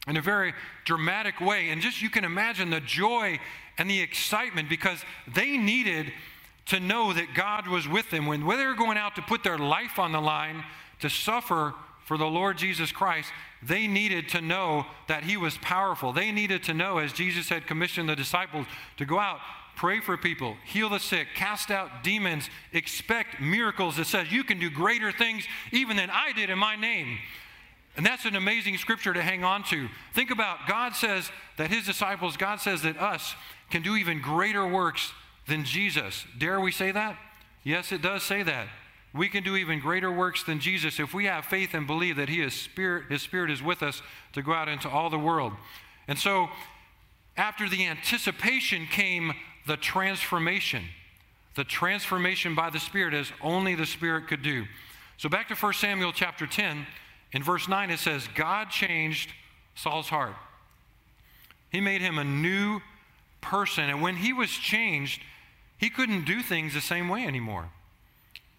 in 0.08 0.18
a 0.18 0.22
very 0.22 0.54
dramatic 0.86 1.42
way. 1.42 1.70
And 1.70 1.82
just 1.82 2.02
you 2.02 2.10
can 2.10 2.24
imagine 2.24 2.70
the 2.70 2.80
joy 2.80 3.40
and 3.78 3.90
the 3.90 4.00
excitement 4.00 4.70
because 4.70 5.04
they 5.28 5.58
needed 5.58 6.14
to 6.68 6.80
know 6.80 7.14
that 7.14 7.34
God 7.36 7.68
was 7.68 7.88
with 7.88 8.10
them. 8.12 8.26
When 8.26 8.42
they 8.42 8.66
were 8.66 8.76
going 8.76 8.98
out 8.98 9.16
to 9.18 9.22
put 9.22 9.44
their 9.44 9.58
life 9.58 10.00
on 10.00 10.12
the 10.12 10.22
line 10.22 10.64
to 11.02 11.10
suffer 11.10 11.74
for 12.06 12.18
the 12.18 12.26
Lord 12.26 12.58
Jesus 12.58 12.92
Christ, 12.92 13.30
they 13.62 13.88
needed 13.88 14.30
to 14.30 14.42
know 14.42 14.86
that 15.08 15.24
He 15.24 15.38
was 15.38 15.58
powerful. 15.58 16.14
They 16.14 16.32
needed 16.32 16.64
to 16.64 16.74
know, 16.74 17.00
as 17.00 17.14
Jesus 17.14 17.50
had 17.50 17.68
commissioned 17.68 18.08
the 18.08 18.16
disciples, 18.16 18.68
to 18.98 19.06
go 19.06 19.20
out, 19.20 19.40
pray 19.76 20.00
for 20.00 20.18
people, 20.18 20.58
heal 20.66 20.90
the 20.90 21.00
sick, 21.00 21.28
cast 21.36 21.72
out 21.72 22.04
demons, 22.04 22.50
expect 22.72 23.40
miracles 23.42 24.00
It 24.00 24.08
says 24.08 24.32
you 24.32 24.44
can 24.44 24.60
do 24.60 24.70
greater 24.70 25.12
things 25.12 25.46
even 25.72 25.98
than 25.98 26.10
I 26.10 26.32
did 26.34 26.50
in 26.50 26.58
my 26.58 26.76
name. 26.76 27.18
And 27.98 28.06
that's 28.06 28.26
an 28.26 28.36
amazing 28.36 28.78
scripture 28.78 29.14
to 29.14 29.22
hang 29.22 29.44
on 29.44 29.64
to. 29.66 29.88
Think 30.14 30.32
about 30.32 30.68
God 30.68 30.96
says 30.96 31.32
that 31.58 31.70
His 31.70 31.86
disciples, 31.86 32.36
God 32.36 32.60
says 32.60 32.82
that 32.82 32.98
us 32.98 33.36
can 33.70 33.82
do 33.82 33.96
even 33.96 34.22
greater 34.22 34.68
works 34.68 35.14
than 35.48 35.64
Jesus. 35.64 36.26
Dare 36.38 36.60
we 36.60 36.72
say 36.72 36.92
that? 36.92 37.18
Yes, 37.64 37.92
it 37.92 38.02
does 38.02 38.24
say 38.24 38.44
that. 38.44 38.68
We 39.14 39.30
can 39.30 39.44
do 39.44 39.56
even 39.56 39.80
greater 39.80 40.12
works 40.12 40.44
than 40.44 40.60
Jesus 40.60 41.00
if 41.00 41.14
we 41.14 41.26
have 41.26 41.46
faith 41.46 41.74
and 41.74 41.88
believe 41.88 42.18
that 42.18 42.28
he 42.28 42.42
is 42.42 42.54
spirit, 42.54 43.06
his 43.10 43.22
spirit 43.22 43.50
is 43.50 43.64
with 43.64 43.82
us 43.82 44.02
to 44.34 44.42
go 44.42 44.54
out 44.54 44.68
into 44.68 44.90
all 44.90 45.10
the 45.10 45.18
world. 45.18 45.54
And 46.08 46.20
so 46.20 46.50
after 47.38 47.70
the 47.70 47.86
anticipation 47.86 48.86
came 48.88 49.34
the 49.65 49.78
transformation. 49.78 50.84
The 51.56 51.63
transformation 51.63 52.56
by 52.56 52.69
the 52.69 52.80
Spirit 52.80 53.13
as 53.13 53.32
only 53.41 53.75
the 53.75 53.86
Spirit 53.86 54.28
could 54.28 54.41
do. 54.41 54.65
So 55.17 55.30
back 55.30 55.47
to 55.47 55.56
1 55.56 55.73
Samuel 55.73 56.12
chapter 56.12 56.45
10, 56.45 56.86
in 57.32 57.43
verse 57.43 57.67
9 57.67 57.89
it 57.89 57.99
says, 57.99 58.28
God 58.36 58.69
changed 58.69 59.32
Saul's 59.75 60.10
heart. 60.10 60.36
He 61.69 61.82
made 61.82 62.01
him 62.01 62.17
a 62.17 62.23
new 62.23 62.82
person. 63.41 63.89
And 63.89 64.01
when 64.01 64.15
he 64.17 64.34
was 64.34 64.49
changed, 64.49 65.21
he 65.78 65.89
couldn't 65.89 66.25
do 66.25 66.41
things 66.41 66.73
the 66.73 66.82
same 66.82 67.10
way 67.10 67.25
anymore. 67.25 67.69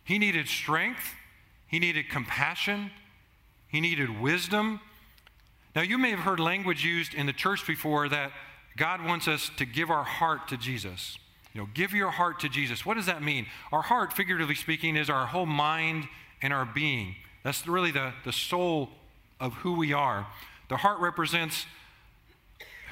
He 0.04 0.18
needed 0.18 0.48
strength, 0.48 1.14
he 1.66 1.78
needed 1.78 2.08
compassion, 2.08 2.90
he 3.68 3.80
needed 3.80 4.20
wisdom. 4.20 4.80
Now, 5.74 5.82
you 5.82 5.98
may 5.98 6.10
have 6.10 6.20
heard 6.20 6.40
language 6.40 6.84
used 6.84 7.12
in 7.12 7.26
the 7.26 7.32
church 7.32 7.66
before 7.66 8.08
that 8.08 8.32
God 8.76 9.04
wants 9.04 9.26
us 9.26 9.50
to 9.56 9.64
give 9.64 9.90
our 9.90 10.04
heart 10.04 10.48
to 10.48 10.56
Jesus. 10.56 11.18
You 11.54 11.62
know, 11.62 11.68
give 11.72 11.92
your 11.92 12.10
heart 12.10 12.40
to 12.40 12.48
Jesus. 12.48 12.84
What 12.84 12.94
does 12.94 13.06
that 13.06 13.22
mean? 13.22 13.46
Our 13.72 13.82
heart, 13.82 14.12
figuratively 14.12 14.54
speaking, 14.54 14.96
is 14.96 15.08
our 15.08 15.26
whole 15.26 15.46
mind 15.46 16.06
and 16.42 16.52
our 16.52 16.66
being. 16.66 17.16
That's 17.42 17.66
really 17.66 17.90
the, 17.90 18.12
the 18.24 18.32
soul 18.32 18.90
of 19.40 19.54
who 19.54 19.74
we 19.74 19.92
are. 19.92 20.26
The 20.68 20.76
heart 20.76 21.00
represents 21.00 21.64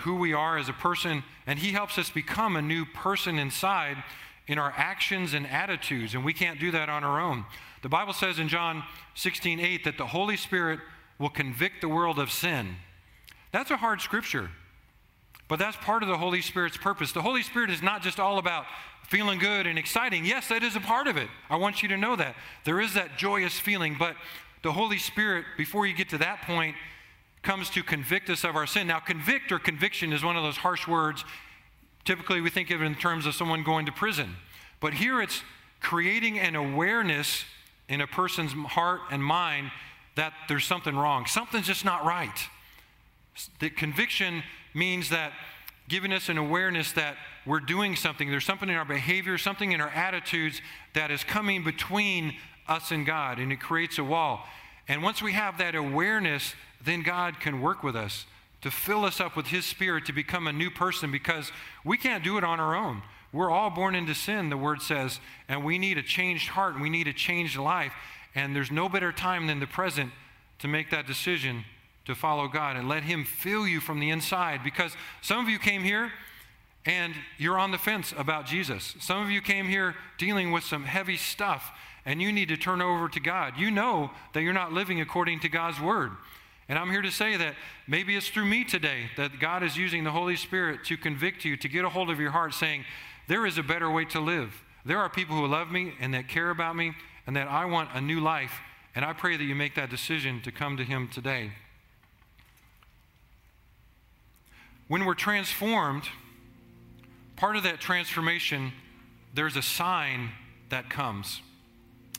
who 0.00 0.16
we 0.16 0.32
are 0.32 0.56
as 0.56 0.68
a 0.68 0.72
person, 0.72 1.24
and 1.46 1.58
He 1.58 1.72
helps 1.72 1.98
us 1.98 2.08
become 2.10 2.56
a 2.56 2.62
new 2.62 2.84
person 2.84 3.38
inside 3.38 4.02
in 4.46 4.58
our 4.58 4.72
actions 4.76 5.34
and 5.34 5.46
attitudes, 5.46 6.14
and 6.14 6.24
we 6.24 6.32
can't 6.32 6.60
do 6.60 6.70
that 6.70 6.88
on 6.88 7.04
our 7.04 7.20
own. 7.20 7.44
The 7.82 7.88
Bible 7.88 8.12
says 8.12 8.38
in 8.38 8.48
John 8.48 8.82
16, 9.14 9.60
8 9.60 9.84
that 9.84 9.98
the 9.98 10.06
Holy 10.06 10.36
Spirit 10.36 10.80
will 11.18 11.30
convict 11.30 11.80
the 11.80 11.88
world 11.88 12.18
of 12.18 12.30
sin. 12.30 12.76
That's 13.52 13.70
a 13.70 13.76
hard 13.76 14.00
scripture, 14.00 14.50
but 15.48 15.58
that's 15.58 15.76
part 15.76 16.02
of 16.02 16.08
the 16.08 16.16
Holy 16.16 16.40
Spirit's 16.40 16.76
purpose. 16.76 17.12
The 17.12 17.22
Holy 17.22 17.42
Spirit 17.42 17.70
is 17.70 17.82
not 17.82 18.02
just 18.02 18.18
all 18.18 18.38
about 18.38 18.64
feeling 19.08 19.38
good 19.38 19.66
and 19.66 19.78
exciting. 19.78 20.24
Yes, 20.24 20.48
that 20.48 20.62
is 20.62 20.76
a 20.76 20.80
part 20.80 21.06
of 21.06 21.16
it. 21.16 21.28
I 21.50 21.56
want 21.56 21.82
you 21.82 21.88
to 21.90 21.96
know 21.96 22.16
that. 22.16 22.34
There 22.64 22.80
is 22.80 22.94
that 22.94 23.18
joyous 23.18 23.58
feeling, 23.58 23.96
but 23.98 24.16
the 24.62 24.72
Holy 24.72 24.98
Spirit, 24.98 25.44
before 25.58 25.86
you 25.86 25.94
get 25.94 26.08
to 26.10 26.18
that 26.18 26.42
point, 26.42 26.74
comes 27.42 27.68
to 27.70 27.82
convict 27.82 28.30
us 28.30 28.44
of 28.44 28.56
our 28.56 28.66
sin. 28.66 28.86
Now, 28.86 29.00
convict 29.00 29.52
or 29.52 29.58
conviction 29.58 30.12
is 30.12 30.24
one 30.24 30.36
of 30.36 30.42
those 30.42 30.56
harsh 30.56 30.88
words. 30.88 31.24
Typically, 32.04 32.40
we 32.40 32.48
think 32.48 32.70
of 32.70 32.80
it 32.80 32.86
in 32.86 32.94
terms 32.94 33.26
of 33.26 33.34
someone 33.34 33.62
going 33.62 33.84
to 33.86 33.92
prison. 33.92 34.36
But 34.80 34.94
here 34.94 35.20
it's 35.20 35.42
creating 35.80 36.38
an 36.38 36.56
awareness 36.56 37.44
in 37.88 38.00
a 38.00 38.06
person's 38.06 38.52
heart 38.52 39.00
and 39.10 39.22
mind 39.22 39.70
that 40.16 40.32
there's 40.48 40.64
something 40.64 40.96
wrong. 40.96 41.26
Something's 41.26 41.66
just 41.66 41.84
not 41.84 42.04
right. 42.04 42.48
The 43.60 43.70
conviction 43.70 44.42
means 44.74 45.10
that 45.10 45.32
giving 45.88 46.12
us 46.12 46.28
an 46.28 46.38
awareness 46.38 46.92
that 46.92 47.16
we're 47.46 47.60
doing 47.60 47.96
something, 47.96 48.30
there's 48.30 48.44
something 48.44 48.68
in 48.68 48.74
our 48.74 48.84
behavior, 48.84 49.36
something 49.36 49.72
in 49.72 49.80
our 49.80 49.90
attitudes 49.90 50.60
that 50.94 51.10
is 51.10 51.24
coming 51.24 51.62
between 51.62 52.34
us 52.66 52.90
and 52.90 53.04
God, 53.04 53.38
and 53.38 53.52
it 53.52 53.60
creates 53.60 53.98
a 53.98 54.04
wall. 54.04 54.46
And 54.88 55.02
once 55.02 55.22
we 55.22 55.32
have 55.32 55.58
that 55.58 55.74
awareness, 55.74 56.54
then 56.82 57.02
God 57.02 57.40
can 57.40 57.60
work 57.60 57.82
with 57.82 57.96
us 57.96 58.26
to 58.62 58.70
fill 58.70 59.04
us 59.04 59.20
up 59.20 59.36
with 59.36 59.48
His 59.48 59.66
Spirit 59.66 60.06
to 60.06 60.12
become 60.12 60.46
a 60.46 60.52
new 60.52 60.70
person 60.70 61.12
because 61.12 61.52
we 61.84 61.98
can't 61.98 62.24
do 62.24 62.38
it 62.38 62.44
on 62.44 62.60
our 62.60 62.74
own. 62.74 63.02
We're 63.32 63.50
all 63.50 63.68
born 63.68 63.94
into 63.94 64.14
sin, 64.14 64.48
the 64.48 64.56
Word 64.56 64.80
says, 64.80 65.20
and 65.48 65.64
we 65.64 65.76
need 65.76 65.98
a 65.98 66.02
changed 66.02 66.50
heart 66.50 66.74
and 66.74 66.82
we 66.82 66.88
need 66.88 67.08
a 67.08 67.12
changed 67.12 67.58
life. 67.58 67.92
And 68.34 68.56
there's 68.56 68.70
no 68.70 68.88
better 68.88 69.12
time 69.12 69.46
than 69.48 69.60
the 69.60 69.66
present 69.66 70.12
to 70.60 70.68
make 70.68 70.90
that 70.90 71.06
decision 71.06 71.64
to 72.06 72.14
follow 72.14 72.48
God 72.48 72.76
and 72.76 72.88
let 72.88 73.02
Him 73.02 73.24
fill 73.24 73.66
you 73.66 73.80
from 73.80 74.00
the 74.00 74.10
inside. 74.10 74.62
Because 74.62 74.96
some 75.22 75.38
of 75.38 75.48
you 75.48 75.58
came 75.58 75.82
here 75.82 76.12
and 76.86 77.14
you're 77.38 77.58
on 77.58 77.70
the 77.70 77.78
fence 77.78 78.12
about 78.16 78.46
Jesus. 78.46 78.94
Some 79.00 79.22
of 79.22 79.30
you 79.30 79.40
came 79.40 79.66
here 79.66 79.94
dealing 80.18 80.52
with 80.52 80.64
some 80.64 80.84
heavy 80.84 81.16
stuff 81.16 81.72
and 82.04 82.20
you 82.20 82.32
need 82.32 82.48
to 82.48 82.56
turn 82.56 82.82
over 82.82 83.08
to 83.08 83.20
God. 83.20 83.54
You 83.56 83.70
know 83.70 84.10
that 84.34 84.42
you're 84.42 84.52
not 84.52 84.72
living 84.72 85.00
according 85.00 85.40
to 85.40 85.48
God's 85.48 85.80
word. 85.80 86.10
And 86.68 86.78
I'm 86.78 86.90
here 86.90 87.02
to 87.02 87.10
say 87.10 87.36
that 87.36 87.54
maybe 87.86 88.16
it's 88.16 88.28
through 88.28 88.46
me 88.46 88.64
today 88.64 89.10
that 89.16 89.38
God 89.38 89.62
is 89.62 89.76
using 89.76 90.04
the 90.04 90.10
Holy 90.10 90.36
Spirit 90.36 90.84
to 90.84 90.96
convict 90.96 91.44
you, 91.44 91.56
to 91.58 91.68
get 91.68 91.84
a 91.84 91.88
hold 91.88 92.10
of 92.10 92.20
your 92.20 92.30
heart, 92.30 92.54
saying, 92.54 92.84
There 93.28 93.46
is 93.46 93.58
a 93.58 93.62
better 93.62 93.90
way 93.90 94.04
to 94.06 94.20
live. 94.20 94.62
There 94.84 94.98
are 94.98 95.08
people 95.08 95.36
who 95.36 95.46
love 95.46 95.70
me 95.70 95.94
and 96.00 96.12
that 96.14 96.28
care 96.28 96.50
about 96.50 96.76
me 96.76 96.92
and 97.26 97.36
that 97.36 97.48
I 97.48 97.64
want 97.64 97.90
a 97.94 98.00
new 98.00 98.20
life. 98.20 98.60
And 98.94 99.04
I 99.04 99.12
pray 99.12 99.36
that 99.36 99.44
you 99.44 99.54
make 99.54 99.74
that 99.74 99.90
decision 99.90 100.40
to 100.42 100.52
come 100.52 100.76
to 100.76 100.84
Him 100.84 101.08
today. 101.08 101.52
When 104.86 105.06
we're 105.06 105.14
transformed, 105.14 106.04
part 107.36 107.56
of 107.56 107.62
that 107.62 107.80
transformation, 107.80 108.72
there's 109.34 109.56
a 109.56 109.62
sign 109.62 110.30
that 110.68 110.90
comes. 110.90 111.40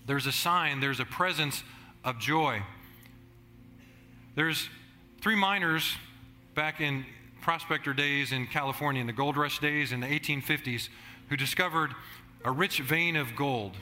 There's 0.08 0.26
a 0.26 0.32
sign, 0.32 0.80
there's 0.80 1.00
a 1.00 1.06
presence 1.06 1.64
of 2.04 2.20
joy. 2.20 2.64
There's 4.36 4.70
three 5.22 5.36
miners 5.36 5.96
back 6.56 6.82
in 6.82 7.06
prospector 7.42 7.94
days 7.94 8.32
in 8.32 8.48
California, 8.48 9.02
in 9.02 9.08
the 9.08 9.14
gold 9.14 9.38
rush 9.38 9.60
days 9.60 9.92
in 9.92 10.00
the 10.00 10.08
1850s, 10.08 10.90
who 11.30 11.38
discovered 11.38 11.92
a 12.44 12.52
rich 12.52 12.80
vein 12.80 13.16
of 13.16 13.36
gold. 13.36 13.78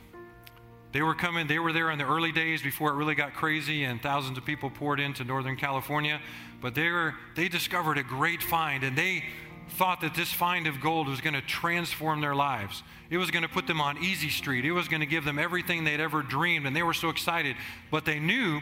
They 0.94 1.02
were 1.02 1.16
coming, 1.16 1.48
they 1.48 1.58
were 1.58 1.74
there 1.74 1.90
in 1.90 1.98
the 1.98 2.06
early 2.06 2.32
days 2.32 2.62
before 2.62 2.92
it 2.92 2.94
really 2.94 3.16
got 3.16 3.34
crazy 3.34 3.84
and 3.84 4.02
thousands 4.02 4.38
of 4.38 4.46
people 4.46 4.70
poured 4.70 5.00
into 5.00 5.24
Northern 5.24 5.58
California. 5.58 6.22
But 6.62 6.76
they, 6.76 6.90
were, 6.90 7.16
they 7.36 7.50
discovered 7.50 7.98
a 7.98 8.04
great 8.04 8.44
find 8.44 8.84
and 8.84 8.96
they 8.96 9.24
thought 9.70 10.02
that 10.02 10.14
this 10.14 10.32
find 10.32 10.68
of 10.68 10.80
gold 10.80 11.08
was 11.08 11.20
going 11.20 11.34
to 11.34 11.42
transform 11.42 12.22
their 12.22 12.36
lives. 12.36 12.84
It 13.10 13.18
was 13.18 13.32
going 13.32 13.42
to 13.42 13.50
put 13.50 13.66
them 13.66 13.82
on 13.82 13.98
easy 14.04 14.30
street. 14.30 14.66
It 14.66 14.72
was 14.72 14.88
going 14.88 15.00
to 15.00 15.08
give 15.08 15.26
them 15.26 15.40
everything 15.40 15.84
they'd 15.84 16.00
ever 16.00 16.22
dreamed, 16.22 16.68
and 16.68 16.76
they 16.76 16.84
were 16.84 16.94
so 16.94 17.10
excited. 17.10 17.56
But 17.90 18.06
they 18.06 18.20
knew 18.20 18.62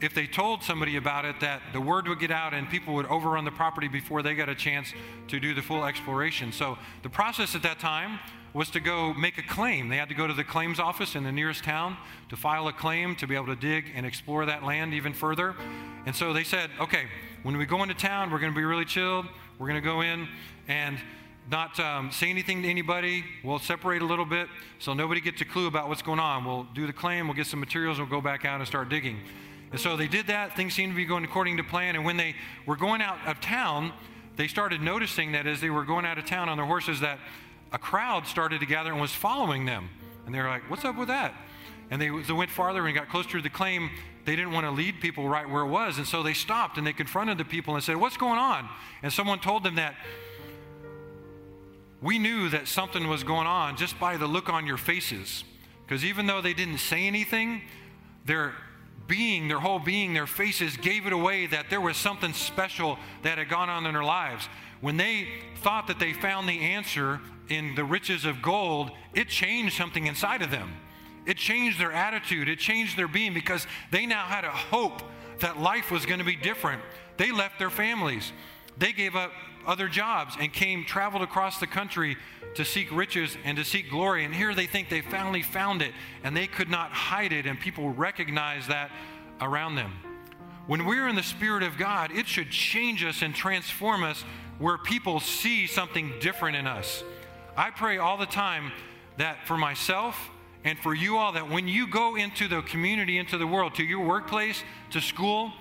if 0.00 0.12
they 0.12 0.26
told 0.26 0.62
somebody 0.62 0.96
about 0.96 1.24
it 1.24 1.40
that 1.40 1.62
the 1.72 1.80
word 1.80 2.08
would 2.08 2.20
get 2.20 2.30
out 2.30 2.52
and 2.52 2.68
people 2.68 2.94
would 2.94 3.06
overrun 3.06 3.44
the 3.44 3.50
property 3.50 3.88
before 3.88 4.22
they 4.22 4.34
got 4.34 4.50
a 4.50 4.54
chance 4.54 4.92
to 5.28 5.40
do 5.40 5.54
the 5.54 5.62
full 5.62 5.84
exploration. 5.84 6.52
So 6.52 6.76
the 7.02 7.08
process 7.08 7.54
at 7.54 7.62
that 7.62 7.78
time 7.78 8.18
was 8.54 8.70
to 8.70 8.80
go 8.80 9.12
make 9.12 9.36
a 9.36 9.42
claim. 9.42 9.88
They 9.88 9.96
had 9.96 10.08
to 10.08 10.14
go 10.14 10.28
to 10.28 10.32
the 10.32 10.44
claims 10.44 10.78
office 10.78 11.16
in 11.16 11.24
the 11.24 11.32
nearest 11.32 11.64
town 11.64 11.96
to 12.28 12.36
file 12.36 12.68
a 12.68 12.72
claim 12.72 13.16
to 13.16 13.26
be 13.26 13.34
able 13.34 13.46
to 13.46 13.56
dig 13.56 13.86
and 13.94 14.06
explore 14.06 14.46
that 14.46 14.62
land 14.62 14.94
even 14.94 15.12
further. 15.12 15.56
And 16.06 16.14
so 16.14 16.32
they 16.32 16.44
said, 16.44 16.70
okay, 16.80 17.06
when 17.42 17.56
we 17.56 17.66
go 17.66 17.82
into 17.82 17.94
town, 17.94 18.30
we're 18.30 18.38
going 18.38 18.52
to 18.52 18.56
be 18.56 18.64
really 18.64 18.84
chilled. 18.84 19.26
We're 19.58 19.66
going 19.66 19.82
to 19.82 19.86
go 19.86 20.02
in 20.02 20.28
and 20.68 20.98
not 21.50 21.78
um, 21.80 22.12
say 22.12 22.30
anything 22.30 22.62
to 22.62 22.68
anybody. 22.68 23.24
We'll 23.42 23.58
separate 23.58 24.02
a 24.02 24.06
little 24.06 24.24
bit 24.24 24.48
so 24.78 24.94
nobody 24.94 25.20
gets 25.20 25.40
a 25.40 25.44
clue 25.44 25.66
about 25.66 25.88
what's 25.88 26.02
going 26.02 26.20
on. 26.20 26.44
We'll 26.44 26.66
do 26.74 26.86
the 26.86 26.92
claim, 26.92 27.26
we'll 27.26 27.36
get 27.36 27.48
some 27.48 27.60
materials, 27.60 27.98
we'll 27.98 28.06
go 28.06 28.20
back 28.20 28.44
out 28.44 28.60
and 28.60 28.66
start 28.66 28.88
digging. 28.88 29.18
And 29.72 29.80
so 29.80 29.96
they 29.96 30.06
did 30.06 30.28
that. 30.28 30.56
Things 30.56 30.74
seemed 30.74 30.92
to 30.92 30.96
be 30.96 31.04
going 31.04 31.24
according 31.24 31.56
to 31.56 31.64
plan. 31.64 31.96
And 31.96 32.04
when 32.04 32.16
they 32.16 32.36
were 32.64 32.76
going 32.76 33.02
out 33.02 33.18
of 33.26 33.40
town, 33.40 33.92
they 34.36 34.46
started 34.46 34.80
noticing 34.80 35.32
that 35.32 35.48
as 35.48 35.60
they 35.60 35.70
were 35.70 35.84
going 35.84 36.06
out 36.06 36.18
of 36.18 36.26
town 36.26 36.48
on 36.48 36.56
their 36.56 36.66
horses, 36.66 37.00
that 37.00 37.18
a 37.74 37.78
crowd 37.78 38.26
started 38.28 38.60
to 38.60 38.66
gather 38.66 38.92
and 38.92 39.00
was 39.00 39.12
following 39.12 39.66
them. 39.66 39.90
And 40.24 40.34
they 40.34 40.40
were 40.40 40.48
like, 40.48 40.70
What's 40.70 40.84
up 40.84 40.96
with 40.96 41.08
that? 41.08 41.34
And 41.90 42.00
they, 42.00 42.08
they 42.08 42.32
went 42.32 42.50
farther 42.50 42.86
and 42.86 42.94
got 42.94 43.10
closer 43.10 43.32
to 43.32 43.42
the 43.42 43.50
claim. 43.50 43.90
They 44.24 44.36
didn't 44.36 44.52
want 44.52 44.64
to 44.64 44.70
lead 44.70 45.00
people 45.02 45.28
right 45.28 45.48
where 45.48 45.62
it 45.62 45.68
was. 45.68 45.98
And 45.98 46.06
so 46.06 46.22
they 46.22 46.32
stopped 46.32 46.78
and 46.78 46.86
they 46.86 46.94
confronted 46.94 47.36
the 47.36 47.44
people 47.44 47.74
and 47.74 47.82
said, 47.82 47.96
What's 47.96 48.16
going 48.16 48.38
on? 48.38 48.68
And 49.02 49.12
someone 49.12 49.40
told 49.40 49.64
them 49.64 49.74
that 49.74 49.96
we 52.00 52.18
knew 52.18 52.48
that 52.50 52.68
something 52.68 53.08
was 53.08 53.24
going 53.24 53.48
on 53.48 53.76
just 53.76 53.98
by 53.98 54.16
the 54.16 54.26
look 54.26 54.48
on 54.48 54.66
your 54.66 54.76
faces. 54.76 55.42
Because 55.84 56.04
even 56.04 56.26
though 56.26 56.40
they 56.40 56.54
didn't 56.54 56.78
say 56.78 57.06
anything, 57.06 57.60
their 58.24 58.54
being, 59.08 59.48
their 59.48 59.58
whole 59.58 59.80
being, 59.80 60.14
their 60.14 60.26
faces 60.26 60.76
gave 60.76 61.06
it 61.06 61.12
away 61.12 61.46
that 61.46 61.70
there 61.70 61.80
was 61.80 61.96
something 61.96 62.32
special 62.32 62.98
that 63.22 63.36
had 63.38 63.48
gone 63.48 63.68
on 63.68 63.84
in 63.84 63.92
their 63.92 64.04
lives. 64.04 64.48
When 64.84 64.98
they 64.98 65.28
thought 65.62 65.86
that 65.86 65.98
they 65.98 66.12
found 66.12 66.46
the 66.46 66.60
answer 66.60 67.18
in 67.48 67.74
the 67.74 67.84
riches 67.84 68.26
of 68.26 68.42
gold, 68.42 68.90
it 69.14 69.28
changed 69.28 69.78
something 69.78 70.06
inside 70.06 70.42
of 70.42 70.50
them. 70.50 70.74
It 71.24 71.38
changed 71.38 71.80
their 71.80 71.90
attitude, 71.90 72.50
it 72.50 72.58
changed 72.58 72.98
their 72.98 73.08
being 73.08 73.32
because 73.32 73.66
they 73.90 74.04
now 74.04 74.26
had 74.26 74.44
a 74.44 74.50
hope 74.50 75.00
that 75.40 75.58
life 75.58 75.90
was 75.90 76.04
going 76.04 76.18
to 76.18 76.24
be 76.24 76.36
different. 76.36 76.82
They 77.16 77.32
left 77.32 77.58
their 77.58 77.70
families, 77.70 78.34
they 78.76 78.92
gave 78.92 79.16
up 79.16 79.32
other 79.66 79.88
jobs 79.88 80.36
and 80.38 80.52
came, 80.52 80.84
traveled 80.84 81.22
across 81.22 81.60
the 81.60 81.66
country 81.66 82.18
to 82.54 82.62
seek 82.62 82.94
riches 82.94 83.38
and 83.42 83.56
to 83.56 83.64
seek 83.64 83.88
glory. 83.88 84.26
And 84.26 84.34
here 84.34 84.54
they 84.54 84.66
think 84.66 84.90
they 84.90 85.00
finally 85.00 85.40
found 85.40 85.80
it 85.80 85.94
and 86.24 86.36
they 86.36 86.46
could 86.46 86.68
not 86.68 86.90
hide 86.90 87.32
it, 87.32 87.46
and 87.46 87.58
people 87.58 87.88
recognize 87.88 88.66
that 88.66 88.90
around 89.40 89.76
them. 89.76 89.94
When 90.66 90.86
we're 90.86 91.08
in 91.08 91.16
the 91.16 91.22
Spirit 91.22 91.62
of 91.62 91.76
God, 91.76 92.10
it 92.10 92.26
should 92.26 92.50
change 92.50 93.04
us 93.04 93.20
and 93.20 93.34
transform 93.34 94.02
us 94.02 94.24
where 94.58 94.78
people 94.78 95.20
see 95.20 95.66
something 95.66 96.12
different 96.20 96.56
in 96.56 96.66
us. 96.66 97.04
I 97.56 97.70
pray 97.70 97.98
all 97.98 98.16
the 98.16 98.26
time 98.26 98.72
that 99.18 99.46
for 99.46 99.58
myself 99.58 100.16
and 100.64 100.78
for 100.78 100.94
you 100.94 101.18
all, 101.18 101.32
that 101.32 101.50
when 101.50 101.68
you 101.68 101.86
go 101.86 102.16
into 102.16 102.48
the 102.48 102.62
community, 102.62 103.18
into 103.18 103.36
the 103.36 103.46
world, 103.46 103.74
to 103.74 103.84
your 103.84 104.06
workplace, 104.06 104.62
to 104.90 105.00
school, 105.00 105.52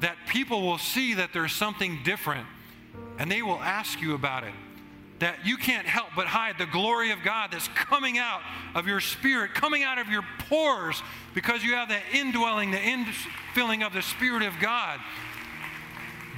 that 0.00 0.16
people 0.28 0.62
will 0.62 0.78
see 0.78 1.14
that 1.14 1.34
there's 1.34 1.52
something 1.52 2.00
different 2.02 2.46
and 3.18 3.30
they 3.30 3.42
will 3.42 3.60
ask 3.60 4.00
you 4.00 4.14
about 4.14 4.44
it. 4.44 4.54
That 5.22 5.46
you 5.46 5.56
can't 5.56 5.86
help 5.86 6.08
but 6.16 6.26
hide 6.26 6.58
the 6.58 6.66
glory 6.66 7.12
of 7.12 7.22
God 7.22 7.52
that's 7.52 7.68
coming 7.68 8.18
out 8.18 8.40
of 8.74 8.88
your 8.88 8.98
spirit, 8.98 9.54
coming 9.54 9.84
out 9.84 9.98
of 9.98 10.08
your 10.08 10.24
pores, 10.48 11.00
because 11.32 11.62
you 11.62 11.74
have 11.74 11.88
the 11.88 12.00
indwelling, 12.12 12.72
the 12.72 12.78
infilling 12.78 13.86
of 13.86 13.92
the 13.92 14.02
Spirit 14.02 14.42
of 14.42 14.54
God. 14.60 14.98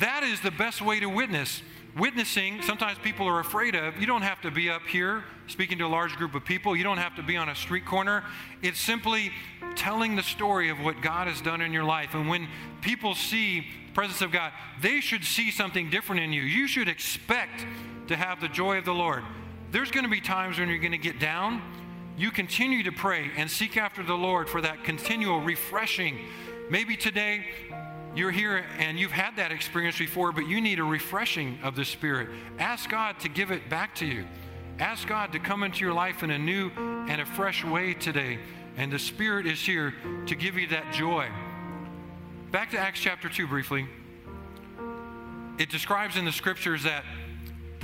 That 0.01 0.23
is 0.23 0.43
the 0.43 0.51
best 0.51 0.83
way 0.83 1.01
to 1.01 1.07
witness. 1.07 1.63
Witnessing, 1.97 2.61
sometimes 2.61 2.99
people 2.99 3.27
are 3.27 3.41
afraid 3.41 3.75
of. 3.75 3.97
You 3.99 4.07
don't 4.07 4.21
have 4.21 4.43
to 4.43 4.51
be 4.51 4.69
up 4.69 4.83
here 4.83 5.25
speaking 5.47 5.79
to 5.79 5.87
a 5.87 5.89
large 5.89 6.17
group 6.17 6.35
of 6.35 6.45
people. 6.45 6.77
You 6.77 6.85
don't 6.85 6.99
have 6.99 7.17
to 7.17 7.23
be 7.23 7.39
on 7.39 7.49
a 7.49 7.55
street 7.55 7.87
corner. 7.87 8.23
It's 8.61 8.79
simply 8.79 9.33
telling 9.77 10.15
the 10.15 10.23
story 10.23 10.69
of 10.69 10.79
what 10.79 11.01
God 11.01 11.27
has 11.27 11.41
done 11.41 11.63
in 11.63 11.73
your 11.73 11.85
life. 11.85 12.13
And 12.13 12.29
when 12.29 12.49
people 12.83 13.15
see 13.15 13.61
the 13.61 13.93
presence 13.95 14.21
of 14.21 14.31
God, 14.31 14.53
they 14.83 15.01
should 15.01 15.25
see 15.25 15.51
something 15.51 15.89
different 15.89 16.21
in 16.21 16.35
you. 16.35 16.43
You 16.43 16.69
should 16.69 16.89
expect 16.89 17.65
to 18.09 18.17
have 18.17 18.41
the 18.41 18.49
joy 18.49 18.79
of 18.79 18.85
the 18.85 18.95
Lord. 18.95 19.23
There's 19.71 19.91
going 19.91 20.05
to 20.05 20.11
be 20.11 20.21
times 20.21 20.59
when 20.59 20.69
you're 20.69 20.79
going 20.79 20.93
to 20.93 20.99
get 20.99 21.19
down. 21.19 21.63
You 22.17 22.31
continue 22.31 22.83
to 22.85 22.93
pray 22.93 23.31
and 23.37 23.51
seek 23.51 23.77
after 23.77 24.03
the 24.03 24.15
Lord 24.15 24.49
for 24.49 24.61
that 24.61 24.85
continual 24.85 25.41
refreshing. 25.41 26.19
Maybe 26.71 26.97
today 26.97 27.45
you're 28.15 28.31
here 28.31 28.65
and 28.79 28.99
you've 28.99 29.11
had 29.11 29.37
that 29.37 29.51
experience 29.51 29.99
before, 29.99 30.31
but 30.31 30.47
you 30.47 30.61
need 30.61 30.79
a 30.79 30.85
refreshing 30.85 31.59
of 31.63 31.75
the 31.75 31.85
Spirit. 31.85 32.29
Ask 32.59 32.89
God 32.89 33.19
to 33.21 33.29
give 33.29 33.51
it 33.51 33.69
back 33.69 33.97
to 33.97 34.07
you. 34.07 34.25
Ask 34.79 35.09
God 35.09 35.33
to 35.33 35.39
come 35.39 35.65
into 35.65 35.85
your 35.85 35.95
life 35.95 36.23
in 36.23 36.31
a 36.31 36.39
new 36.39 36.71
and 37.09 37.21
a 37.21 37.27
fresh 37.27 37.65
way 37.65 37.95
today. 37.95 38.39
And 38.77 38.93
the 38.93 38.99
Spirit 38.99 39.47
is 39.47 39.61
here 39.61 39.95
to 40.27 40.35
give 40.35 40.57
you 40.57 40.69
that 40.69 40.93
joy. 40.93 41.29
Back 42.53 42.71
to 42.71 42.79
Acts 42.79 43.01
chapter 43.01 43.29
2 43.29 43.49
briefly. 43.49 43.89
It 45.59 45.71
describes 45.71 46.17
in 46.17 46.25
the 46.25 46.33
scriptures 46.33 46.85
that 46.85 47.05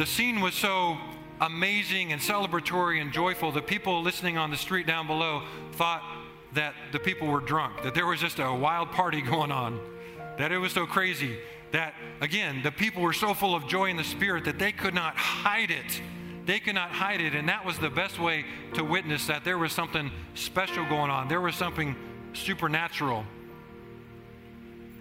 the 0.00 0.06
scene 0.06 0.40
was 0.40 0.54
so 0.54 0.96
amazing 1.42 2.10
and 2.10 2.22
celebratory 2.22 3.02
and 3.02 3.12
joyful. 3.12 3.52
The 3.52 3.60
people 3.60 4.00
listening 4.00 4.38
on 4.38 4.50
the 4.50 4.56
street 4.56 4.86
down 4.86 5.06
below 5.06 5.42
thought 5.72 6.02
that 6.54 6.72
the 6.90 6.98
people 6.98 7.28
were 7.28 7.42
drunk, 7.42 7.82
that 7.82 7.94
there 7.94 8.06
was 8.06 8.18
just 8.18 8.38
a 8.38 8.50
wild 8.50 8.92
party 8.92 9.20
going 9.34 9.52
on, 9.52 9.78
that 10.38 10.52
it 10.52 10.56
was 10.56 10.72
so 10.72 10.86
crazy. 10.86 11.38
That, 11.72 11.92
again, 12.22 12.62
the 12.62 12.72
people 12.72 13.02
were 13.02 13.12
so 13.12 13.34
full 13.34 13.54
of 13.54 13.68
joy 13.68 13.90
in 13.90 13.98
the 13.98 14.04
Spirit 14.04 14.46
that 14.46 14.58
they 14.58 14.72
could 14.72 14.94
not 14.94 15.16
hide 15.16 15.70
it 15.70 16.00
they 16.46 16.58
could 16.58 16.74
not 16.74 16.90
hide 16.90 17.20
it. 17.20 17.34
And 17.34 17.48
that 17.48 17.64
was 17.64 17.78
the 17.78 17.90
best 17.90 18.18
way 18.18 18.44
to 18.74 18.82
witness 18.82 19.28
that 19.28 19.44
there 19.44 19.58
was 19.58 19.72
something 19.72 20.10
special 20.34 20.84
going 20.86 21.10
on, 21.10 21.28
there 21.28 21.40
was 21.40 21.54
something 21.54 21.94
supernatural. 22.32 23.24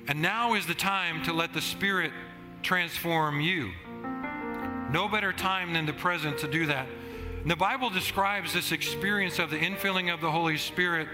And 0.08 0.22
now 0.22 0.54
is 0.54 0.68
the 0.68 0.76
time 0.76 1.24
to 1.24 1.34
let 1.34 1.54
the 1.54 1.62
Spirit 1.62 2.12
transform 2.62 3.40
you. 3.42 3.72
No 4.92 5.08
better 5.08 5.32
time 5.32 5.74
than 5.74 5.86
the 5.86 5.94
present 5.94 6.40
to 6.40 6.48
do 6.48 6.66
that. 6.66 6.88
And 7.42 7.50
the 7.50 7.56
Bible 7.56 7.90
describes 7.90 8.54
this 8.54 8.72
experience 8.72 9.40
of 9.40 9.50
the 9.50 9.60
infilling 9.60 10.14
of 10.14 10.20
the 10.20 10.32
Holy 10.32 10.58
Spirit 10.58 11.08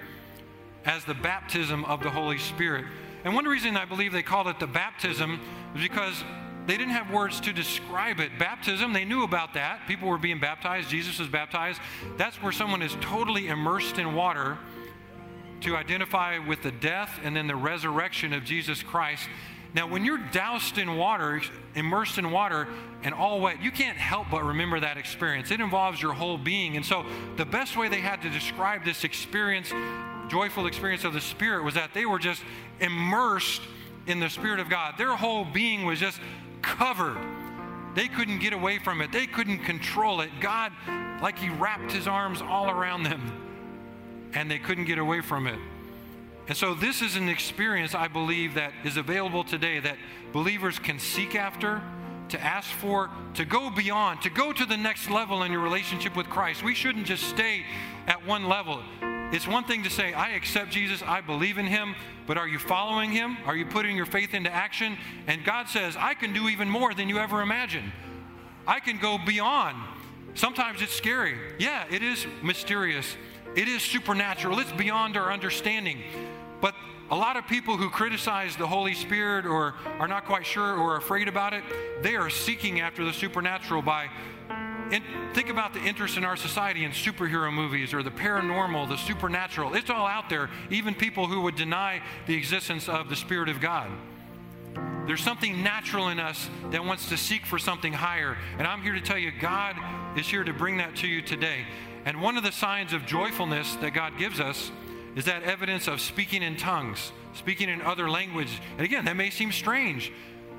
as 0.86 1.04
the 1.04 1.14
baptism 1.14 1.84
of 1.86 2.02
the 2.02 2.10
Holy 2.10 2.38
Spirit. 2.38 2.86
And 3.24 3.34
one 3.34 3.46
reason 3.46 3.76
I 3.76 3.86
believe 3.86 4.14
they 4.14 4.24
called 4.24 4.48
it 4.48 4.60
the 4.60 4.68
baptism 4.68 5.40
is 5.76 5.82
because 5.82 6.24
they 6.68 6.78
didn't 6.78 6.94
have 6.94 7.12
words 7.12 7.40
to 7.42 7.54
describe 7.54 8.20
it. 8.20 8.40
Baptism, 8.40 8.94
they 8.94 9.06
knew 9.06 9.24
about 9.24 9.54
that. 9.56 9.88
People 9.88 10.10
were 10.10 10.18
being 10.18 10.40
baptized, 10.40 10.90
Jesus 10.90 11.20
was 11.20 11.28
baptized. 11.28 11.80
That's 12.18 12.42
where 12.42 12.52
someone 12.52 12.82
is 12.82 12.96
totally 13.02 13.48
immersed 13.48 14.00
in 14.00 14.16
water 14.16 14.58
to 15.62 15.76
identify 15.76 16.38
with 16.38 16.62
the 16.64 16.72
death 16.72 17.20
and 17.24 17.36
then 17.36 17.48
the 17.48 17.56
resurrection 17.56 18.34
of 18.34 18.44
Jesus 18.44 18.84
Christ. 18.84 19.28
Now, 19.76 19.88
when 19.88 20.06
you're 20.06 20.22
doused 20.32 20.78
in 20.78 20.96
water, 20.96 21.42
immersed 21.76 22.18
in 22.18 22.32
water, 22.32 22.70
and 23.04 23.14
all 23.14 23.42
wet, 23.42 23.62
you 23.62 23.72
can't 23.72 23.98
help 23.98 24.28
but 24.32 24.42
remember 24.46 24.80
that 24.80 24.96
experience. 24.96 25.52
It 25.52 25.60
involves 25.60 26.02
your 26.02 26.14
whole 26.14 26.38
being. 26.38 26.78
And 26.78 26.86
so, 26.86 27.06
the 27.36 27.46
best 27.46 27.76
way 27.76 27.90
they 27.90 28.00
had 28.00 28.22
to 28.22 28.30
describe 28.30 28.86
this 28.86 29.04
experience, 29.04 29.74
joyful 30.30 30.66
experience 30.66 31.04
of 31.04 31.12
the 31.12 31.20
Spirit, 31.20 31.66
was 31.66 31.74
that 31.74 31.94
they 31.94 32.06
were 32.06 32.20
just 32.20 32.42
immersed 32.80 33.62
in 34.08 34.22
the 34.22 34.30
Spirit 34.30 34.62
of 34.62 34.70
God. 34.70 34.98
Their 34.98 35.14
whole 35.14 35.44
being 35.44 35.86
was 35.86 36.00
just 36.00 36.22
covered. 36.62 37.18
They 37.96 38.08
couldn't 38.08 38.40
get 38.40 38.54
away 38.54 38.80
from 38.80 39.02
it, 39.02 39.12
they 39.12 39.28
couldn't 39.28 39.60
control 39.66 40.22
it. 40.22 40.30
God, 40.40 40.72
like 41.22 41.38
He 41.38 41.50
wrapped 41.50 41.92
His 41.92 42.08
arms 42.08 42.42
all 42.42 42.70
around 42.70 43.04
them, 43.04 44.32
and 44.34 44.50
they 44.50 44.60
couldn't 44.60 44.86
get 44.86 45.00
away 45.00 45.20
from 45.20 45.48
it. 45.48 45.60
And 46.47 46.55
so, 46.55 46.75
this 46.75 47.01
is 47.01 47.15
an 47.15 47.27
experience 47.27 47.95
I 47.95 48.08
believe 48.08 48.53
that 48.53 48.71
is 48.84 48.97
available 48.97 49.43
today 49.43 49.79
that 49.79 49.97
believers 50.31 50.77
can 50.77 50.99
seek 50.99 51.36
after, 51.36 51.81
to 52.29 52.39
ask 52.39 52.69
for, 52.69 53.10
to 53.36 53.45
go 53.45 53.69
beyond, 53.69 54.21
to 54.21 54.29
go 54.29 54.51
to 54.51 54.65
the 54.65 54.77
next 54.77 55.10
level 55.10 55.43
in 55.43 55.51
your 55.51 55.62
relationship 55.62 56.15
with 56.15 56.27
Christ. 56.27 56.63
We 56.63 56.75
shouldn't 56.75 57.05
just 57.05 57.23
stay 57.23 57.63
at 58.08 58.25
one 58.25 58.47
level. 58.47 58.81
It's 59.31 59.47
one 59.47 59.63
thing 59.63 59.84
to 59.84 59.89
say, 59.89 60.13
I 60.13 60.29
accept 60.31 60.71
Jesus, 60.71 61.01
I 61.01 61.21
believe 61.21 61.58
in 61.58 61.65
him, 61.65 61.95
but 62.27 62.38
are 62.38 62.47
you 62.47 62.60
following 62.60 63.12
him? 63.12 63.38
Are 63.45 63.55
you 63.55 63.65
putting 63.65 63.95
your 63.95 64.05
faith 64.05 64.34
into 64.34 64.53
action? 64.53 64.97
And 65.27 65.43
God 65.43 65.67
says, 65.67 65.95
I 65.97 66.13
can 66.13 66.31
do 66.31 66.47
even 66.47 66.69
more 66.69 66.93
than 66.93 67.10
you 67.10 67.17
ever 67.17 67.41
imagined. 67.41 67.91
I 68.67 68.79
can 68.79 68.97
go 68.99 69.17
beyond. 69.17 69.77
Sometimes 70.36 70.81
it's 70.81 70.93
scary. 70.93 71.38
Yeah, 71.60 71.86
it 71.89 72.03
is 72.03 72.25
mysterious. 72.43 73.17
It 73.55 73.67
is 73.67 73.81
supernatural. 73.81 74.60
It's 74.60 74.71
beyond 74.73 75.17
our 75.17 75.31
understanding. 75.31 76.03
But 76.65 76.73
a 77.12 77.15
lot 77.15 77.38
of 77.38 77.45
people 77.45 77.78
who 77.78 77.91
criticize 77.91 78.56
the 78.56 78.65
Holy 78.65 78.95
Spirit 78.95 79.45
or 79.45 79.75
are 79.99 80.08
not 80.08 80.25
quite 80.25 80.47
sure 80.47 80.75
or 80.75 80.97
afraid 80.97 81.28
about 81.28 81.54
it, 81.54 81.63
they 82.01 82.15
are 82.15 82.28
seeking 82.28 82.80
after 82.80 83.06
the 83.06 83.13
supernatural 83.13 83.84
by 83.84 84.10
and 84.91 85.04
think 85.36 85.49
about 85.49 85.75
the 85.75 85.80
interest 85.80 86.17
in 86.17 86.25
our 86.25 86.36
society 86.36 86.84
in 86.84 86.89
superhero 86.89 87.54
movies 87.54 87.93
or 87.93 88.01
the 88.01 88.10
paranormal, 88.10 88.89
the 88.89 88.97
supernatural. 88.97 89.75
It's 89.75 89.91
all 89.91 90.08
out 90.08 90.28
there, 90.28 90.49
even 90.71 90.95
people 90.95 91.28
who 91.28 91.41
would 91.41 91.56
deny 91.56 92.01
the 92.25 92.34
existence 92.34 92.89
of 92.89 93.10
the 93.10 93.15
Spirit 93.15 93.49
of 93.49 93.62
God. 93.62 93.91
There's 95.06 95.21
something 95.21 95.62
natural 95.62 96.08
in 96.08 96.19
us 96.19 96.49
that 96.71 96.84
wants 96.84 97.10
to 97.10 97.17
seek 97.17 97.45
for 97.45 97.60
something 97.60 97.93
higher. 97.93 98.39
And 98.58 98.65
I'm 98.65 98.82
here 98.82 98.95
to 98.95 99.01
tell 99.01 99.19
you, 99.19 99.32
God 99.39 99.75
is 100.17 100.28
here 100.28 100.43
to 100.43 100.51
bring 100.51 100.78
that 100.78 100.95
to 100.95 101.08
you 101.08 101.21
today. 101.21 101.67
And 102.06 102.19
one 102.23 102.38
of 102.38 102.43
the 102.43 102.51
signs 102.51 102.91
of 102.91 103.06
joyfulness 103.06 103.75
that 103.82 103.91
God 103.93 104.17
gives 104.17 104.39
us 104.39 104.71
is 105.15 105.25
that 105.25 105.43
evidence 105.43 105.88
of 105.88 106.01
speaking 106.01 106.43
in 106.43 106.58
tongues, 106.58 107.12
speaking 107.34 107.69
in 107.69 107.82
other 107.82 108.10
language. 108.10 108.60
And 108.78 108.82
again, 108.82 109.06
that 109.06 109.15
may 109.15 109.30
seem 109.30 109.51
strange, 109.51 110.12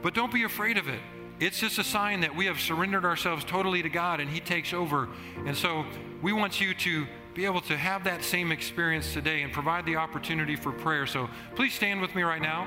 but 0.03 0.15
don't 0.15 0.33
be 0.33 0.45
afraid 0.45 0.79
of 0.79 0.89
it. 0.89 1.01
It's 1.39 1.61
just 1.61 1.79
a 1.79 1.85
sign 1.85 2.21
that 2.21 2.35
we 2.35 2.47
have 2.47 2.59
surrendered 2.59 3.05
ourselves 3.05 3.45
totally 3.45 3.83
to 3.83 3.91
God 3.91 4.21
and 4.21 4.31
He 4.31 4.41
takes 4.41 4.73
over. 4.73 5.09
And 5.45 5.55
so 5.55 5.85
we 6.23 6.33
want 6.33 6.61
you 6.61 6.73
to 6.75 7.07
be 7.35 7.45
able 7.45 7.61
to 7.61 7.77
have 7.77 8.05
that 8.05 8.25
same 8.25 8.51
experience 8.51 9.13
today 9.13 9.43
and 9.43 9.53
provide 9.53 9.85
the 9.85 9.97
opportunity 9.97 10.57
for 10.57 10.73
prayer. 10.73 11.07
So 11.07 11.29
please 11.55 11.75
stand 11.75 12.01
with 12.01 12.15
me 12.15 12.23
right 12.23 12.41
now. 12.41 12.67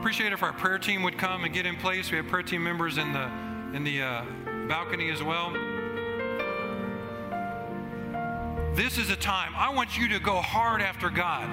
Appreciate 0.00 0.32
if 0.32 0.42
our 0.42 0.54
prayer 0.54 0.78
team 0.78 1.02
would 1.02 1.18
come 1.18 1.44
and 1.44 1.52
get 1.52 1.66
in 1.66 1.76
place. 1.76 2.10
We 2.10 2.16
have 2.16 2.26
prayer 2.28 2.42
team 2.42 2.64
members 2.64 2.96
in 2.96 3.12
the 3.12 3.30
in 3.74 3.84
the 3.84 4.02
uh, 4.02 4.24
balcony 4.66 5.10
as 5.10 5.22
well. 5.22 5.52
This 8.74 8.98
is 8.98 9.10
a 9.10 9.16
time 9.16 9.52
I 9.56 9.70
want 9.70 9.98
you 9.98 10.08
to 10.10 10.20
go 10.20 10.36
hard 10.36 10.80
after 10.80 11.10
God. 11.10 11.48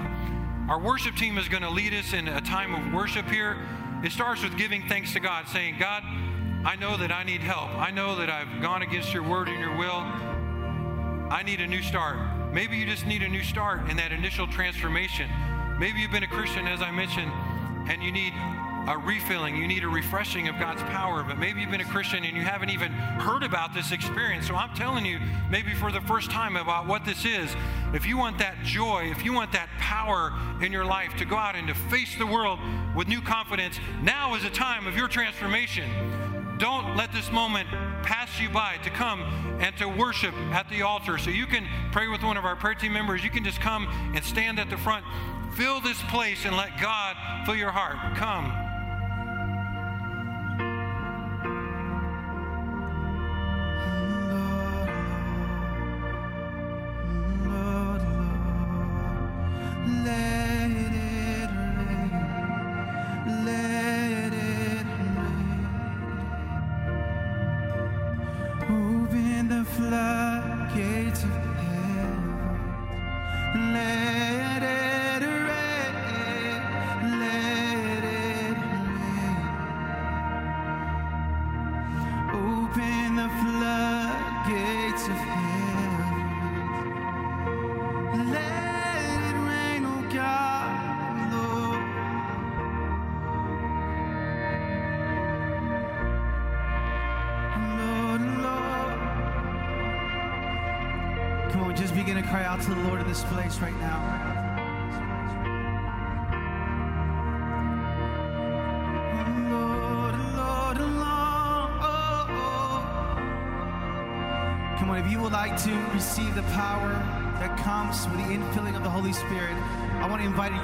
Our 0.70 0.80
worship 0.80 1.16
team 1.16 1.40
is 1.40 1.50
going 1.50 1.64
to 1.64 1.70
lead 1.70 1.92
us 1.94 2.14
in 2.14 2.28
a 2.28 2.42
time 2.42 2.76
of 2.76 2.94
worship 2.94 3.28
here. 3.28 3.58
It 4.04 4.12
starts 4.12 4.44
with 4.44 4.56
giving 4.56 4.88
thanks 4.88 5.14
to 5.14 5.20
God, 5.20 5.48
saying, 5.48 5.78
God, 5.80 6.04
I 6.64 6.76
know 6.80 6.96
that 6.98 7.12
I 7.12 7.24
need 7.24 7.42
help. 7.42 7.70
I 7.72 7.90
know 7.90 8.16
that 8.18 8.30
I've 8.30 8.62
gone 8.62 8.84
against 8.84 9.16
your 9.16 9.24
word 9.24 9.50
and 9.50 9.60
your 9.60 9.76
will. 9.76 10.04
I 11.32 11.42
need 11.44 11.60
a 11.60 11.68
new 11.68 11.82
start. 11.82 12.54
Maybe 12.54 12.78
you 12.78 12.86
just 12.86 13.08
need 13.08 13.24
a 13.24 13.28
new 13.28 13.44
start 13.44 13.90
in 13.90 13.98
that 13.98 14.12
initial 14.12 14.46
transformation. 14.46 15.28
Maybe 15.80 16.00
you've 16.00 16.12
been 16.12 16.24
a 16.24 16.28
Christian, 16.28 16.68
as 16.68 16.84
I 16.84 16.92
mentioned, 16.92 17.32
and 17.90 18.04
you 18.04 18.12
need 18.12 18.34
a 18.88 18.98
refilling, 18.98 19.56
you 19.58 19.68
need 19.68 19.84
a 19.84 19.88
refreshing 19.88 20.48
of 20.48 20.58
God's 20.60 20.82
power. 20.84 21.24
But 21.24 21.38
maybe 21.38 21.62
you've 21.62 21.72
been 21.72 21.82
a 21.82 21.86
Christian 21.86 22.24
and 22.24 22.36
you 22.36 22.44
haven't 22.44 22.70
even 22.70 22.92
heard 22.92 23.44
about 23.44 23.74
this 23.74 23.92
experience. 23.92 24.48
So 24.48 24.56
I'm 24.56 24.74
telling 24.76 25.06
you, 25.06 25.20
maybe 25.52 25.74
for 25.74 25.92
the 25.92 26.02
first 26.02 26.32
time, 26.32 26.56
about 26.56 26.88
what 26.88 27.04
this 27.04 27.26
is. 27.26 27.54
If 27.94 28.06
you 28.06 28.18
want 28.18 28.40
that 28.40 28.64
joy, 28.64 29.12
if 29.12 29.24
you 29.26 29.34
want 29.34 29.52
that 29.52 29.70
power 29.78 30.34
in 30.64 30.72
your 30.72 30.86
life 30.86 31.16
to 31.18 31.26
go 31.26 31.36
out 31.36 31.56
and 31.56 31.68
to 31.68 31.74
face 31.74 32.18
the 32.18 32.26
world 32.26 32.60
with 32.96 33.08
new 33.08 33.22
confidence, 33.22 33.80
now 34.02 34.36
is 34.36 34.46
a 34.46 34.50
time 34.50 34.88
of 34.88 34.96
your 34.96 35.08
transformation. 35.08 35.90
Don't 36.58 36.96
let 36.96 37.12
this 37.12 37.32
moment 37.32 37.68
pass 38.02 38.40
you 38.40 38.50
by 38.50 38.78
to 38.84 38.90
come 38.90 39.22
and 39.60 39.76
to 39.78 39.88
worship 39.88 40.34
at 40.52 40.68
the 40.70 40.82
altar. 40.82 41.18
So 41.18 41.30
you 41.30 41.46
can 41.46 41.68
pray 41.92 42.08
with 42.08 42.24
one 42.24 42.38
of 42.38 42.46
our 42.46 42.56
prayer 42.56 42.74
team 42.74 42.94
members. 42.94 43.24
You 43.24 43.30
can 43.30 43.44
just 43.44 43.60
come 43.60 43.88
and 44.16 44.24
stand 44.24 44.60
at 44.60 44.70
the 44.70 44.78
front. 44.78 45.06
Fill 45.56 45.82
this 45.82 46.02
place 46.04 46.46
and 46.46 46.56
let 46.56 46.80
God 46.82 47.16
fill 47.46 47.56
your 47.56 47.72
heart. 47.72 48.18
Come. 48.18 48.67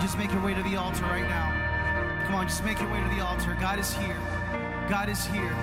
Just 0.04 0.18
make 0.18 0.34
your 0.34 0.42
way 0.42 0.54
to 0.54 0.62
the 0.64 0.76
altar 0.76 1.06
right 1.06 1.30
now. 1.30 1.50
Come 2.26 2.36
on, 2.36 2.46
just 2.46 2.62
make 2.66 2.78
your 2.82 2.92
way 2.92 3.02
to 3.02 3.08
the 3.16 3.22
altar. 3.22 3.56
God 3.58 3.80
is 3.80 3.94
here. 3.94 4.20
God 4.90 5.08
is 5.08 5.26
here. 5.28 5.56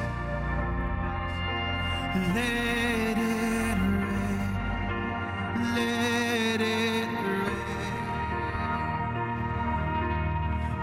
Let 2.34 3.18
it 3.18 3.76
rain. 3.76 4.54
Let 5.74 6.62
it 6.62 7.06
rain. 7.20 7.68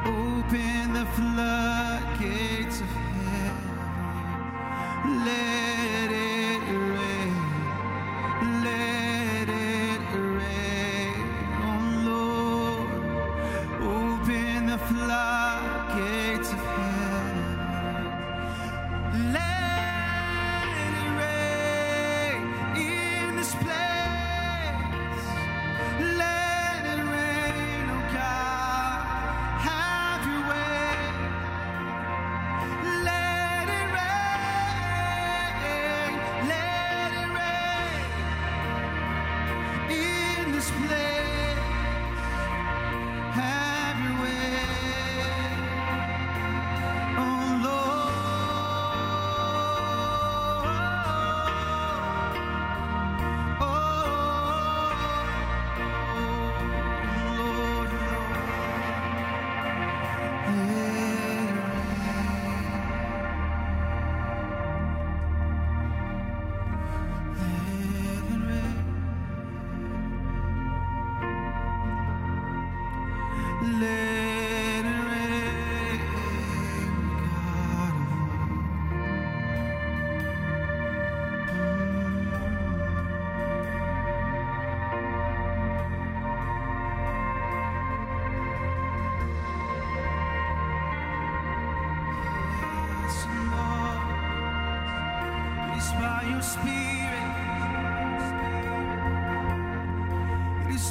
Open 0.05 0.93
the 0.93 1.05
floodgates 1.15 2.81
of 2.81 2.87
heaven. 2.87 3.65
Let 5.25 5.66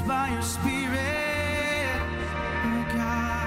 by 0.02 0.30
your 0.30 0.42
spirit, 0.42 2.00
oh 2.64 2.86
God. 2.94 3.45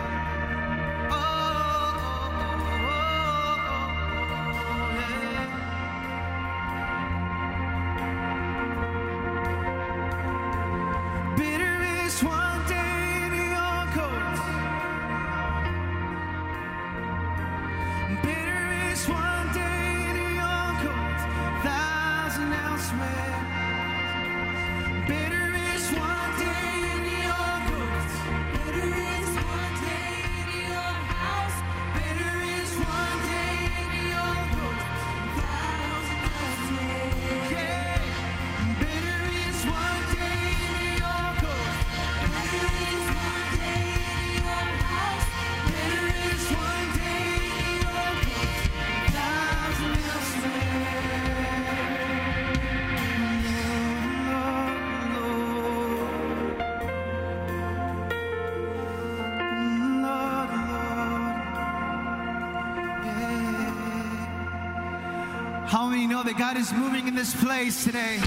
that 66.29 66.37
God 66.37 66.57
is 66.57 66.71
moving 66.73 67.07
in 67.07 67.15
this 67.15 67.33
place 67.41 67.83
today. 67.83 68.19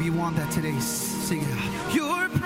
If 0.00 0.06
you 0.06 0.12
want 0.14 0.34
that 0.36 0.50
today, 0.50 0.80
sing 0.80 1.42
it 1.42 1.48
out. 1.52 1.94
Your 1.94 2.26
presence. 2.30 2.40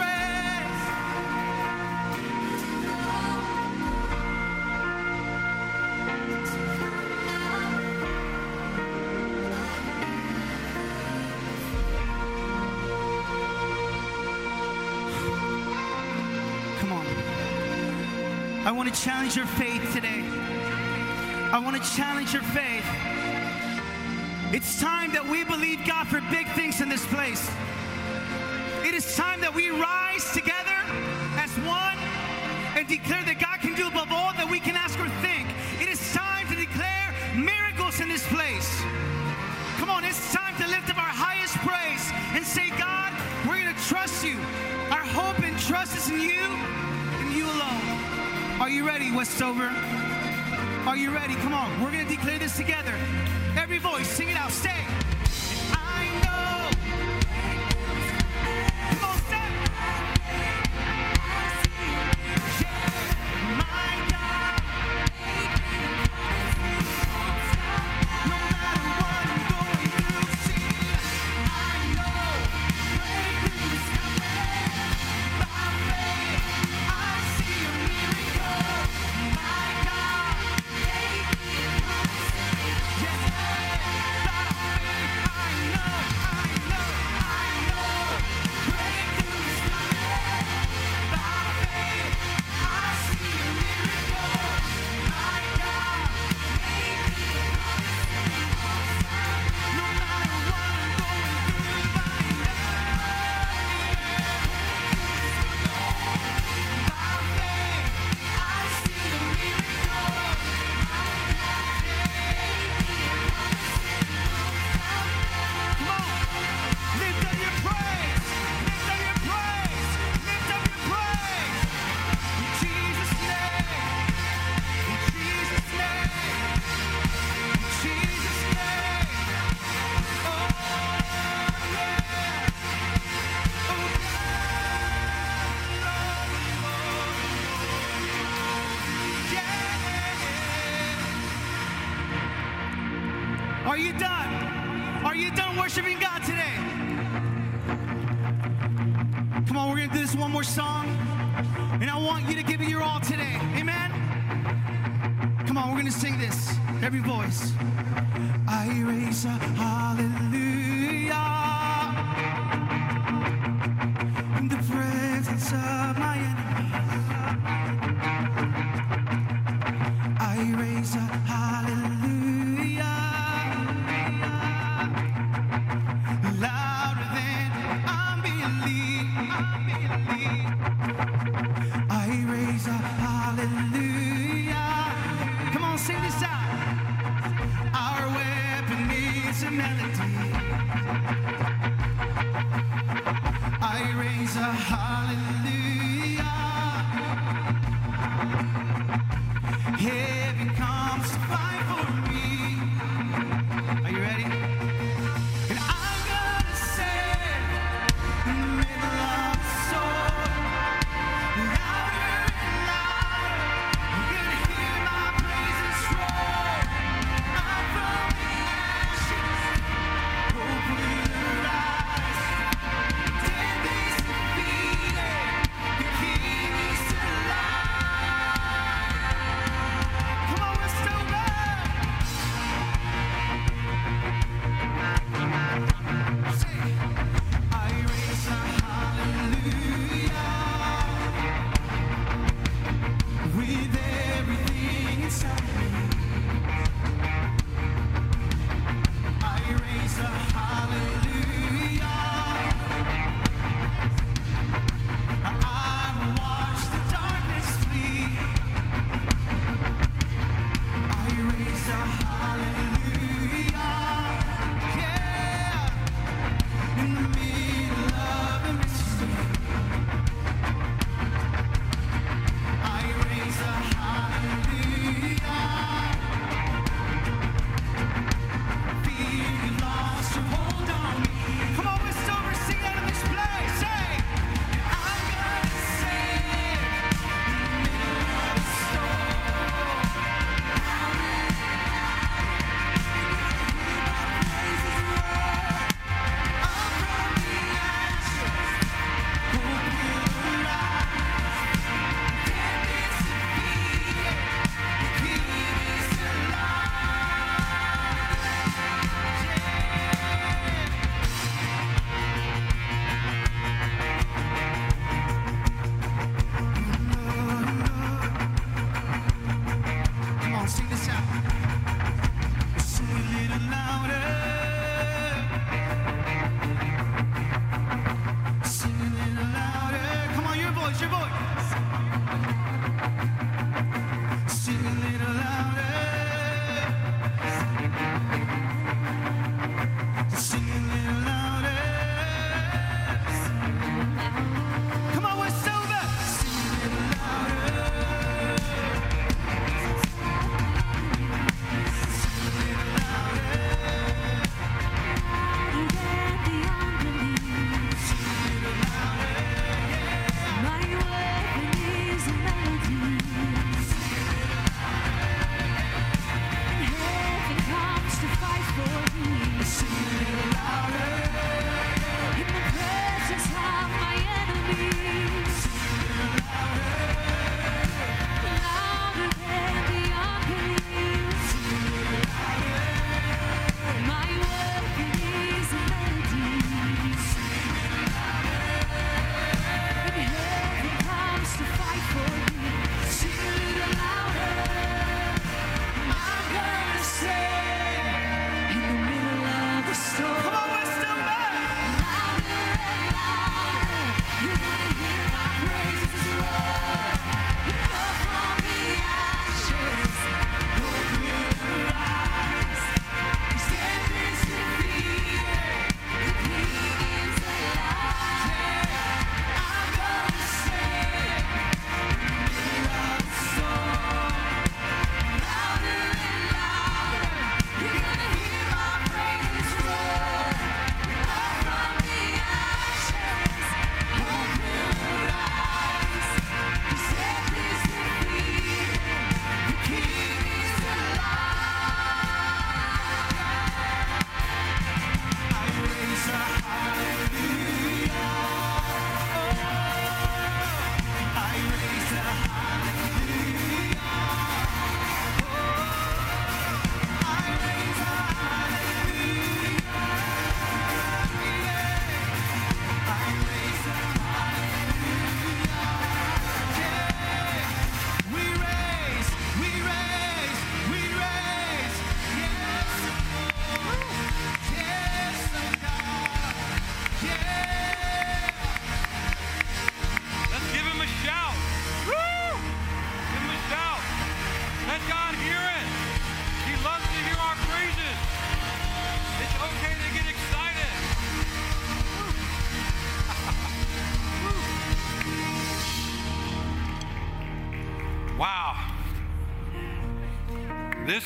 Come 16.80 16.92
on. 16.92 17.07
I 18.66 18.72
want 18.72 18.92
to 18.92 19.00
challenge 19.00 19.36
your 19.36 19.46
faith 19.46 19.92
today. 19.92 20.24
I 21.52 21.61
want 21.64 21.80
to 21.80 21.96
challenge 21.96 22.32
your 22.32 22.42
faith. 22.42 22.84
It's 24.53 24.80
time 24.80 25.12
that 25.12 25.26
we 25.26 25.45
believe 25.45 25.84
God 25.86 26.07
for 26.07 26.20
big 26.30 26.47
things 26.53 26.80
in 26.80 26.88
this 26.88 27.05
place. 27.07 27.51
It 28.84 28.95
is 28.95 29.16
time 29.16 29.40
that 29.40 29.55
we 29.55 29.70
rise 29.70 30.30
together 30.32 30.78
as 31.40 31.51
one 31.66 31.99
and 32.76 32.86
declare 32.86 33.24
that 33.24 33.40
God 33.40 33.61
can 33.61 33.74
do 33.74 33.88
above 33.88 34.12
all 34.12 34.32
that 34.34 34.49
we 34.49 34.61
can 34.61 34.76
ask 34.76 34.99
or 35.01 35.09
think. 35.24 35.49
It 35.80 35.88
is 35.88 35.99
time 36.12 36.47
to 36.49 36.57
declare 36.57 37.14
miracles 37.34 38.01
in 38.01 38.09
this 38.09 38.26
place. 38.28 38.68
Come 39.78 39.90
on, 39.90 40.05
it's 40.05 40.32
time 40.32 40.55
to 40.62 40.66
lift 40.68 40.90
up 40.90 40.99
our 40.99 41.14
highest 41.14 41.57
praise 41.64 42.12
and 42.36 42.45
say, 42.45 42.70
God, 42.78 43.11
we're 43.49 43.59
going 43.59 43.74
to 43.74 43.82
trust 43.88 44.24
you. 44.24 44.38
Our 44.90 45.03
hope 45.03 45.42
and 45.42 45.59
trust 45.59 45.97
is 45.97 46.11
in 46.11 46.20
you 46.20 46.45
and 46.45 47.34
you 47.34 47.47
alone. 47.47 48.61
Are 48.61 48.70
you 48.70 48.86
ready, 48.86 49.11
Westover? 49.11 49.72
Are 50.86 50.97
you 50.97 51.11
ready? 51.11 51.34
Come 51.36 51.55
on, 51.55 51.82
we're 51.82 51.90
going 51.90 52.07
to 52.07 52.11
declare 52.11 52.38
this 52.38 52.57
together. 52.57 52.95
Every 53.64 53.78
voice, 53.78 54.06
sing 54.06 54.28
it 54.28 54.36
out. 54.36 54.50
Stay. 54.50 54.93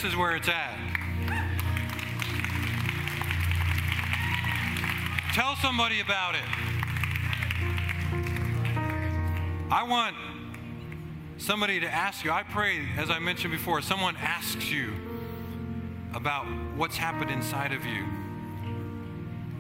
This 0.01 0.13
is 0.13 0.17
where 0.17 0.37
it's 0.37 0.49
at. 0.49 0.79
Tell 5.35 5.57
somebody 5.57 5.99
about 5.99 6.37
it. 6.37 6.45
I 9.73 9.83
want 9.83 10.15
somebody 11.39 11.81
to 11.81 11.93
ask 11.93 12.25
you. 12.25 12.31
I 12.31 12.45
pray, 12.45 12.87
as 12.97 13.11
I 13.11 13.19
mentioned 13.19 13.51
before, 13.51 13.83
someone 13.83 14.15
asks 14.19 14.71
you 14.71 14.93
about 16.15 16.47
what's 16.77 16.97
happened 16.97 17.33
inside 17.33 17.73
of 17.73 17.85
you. 17.85 18.05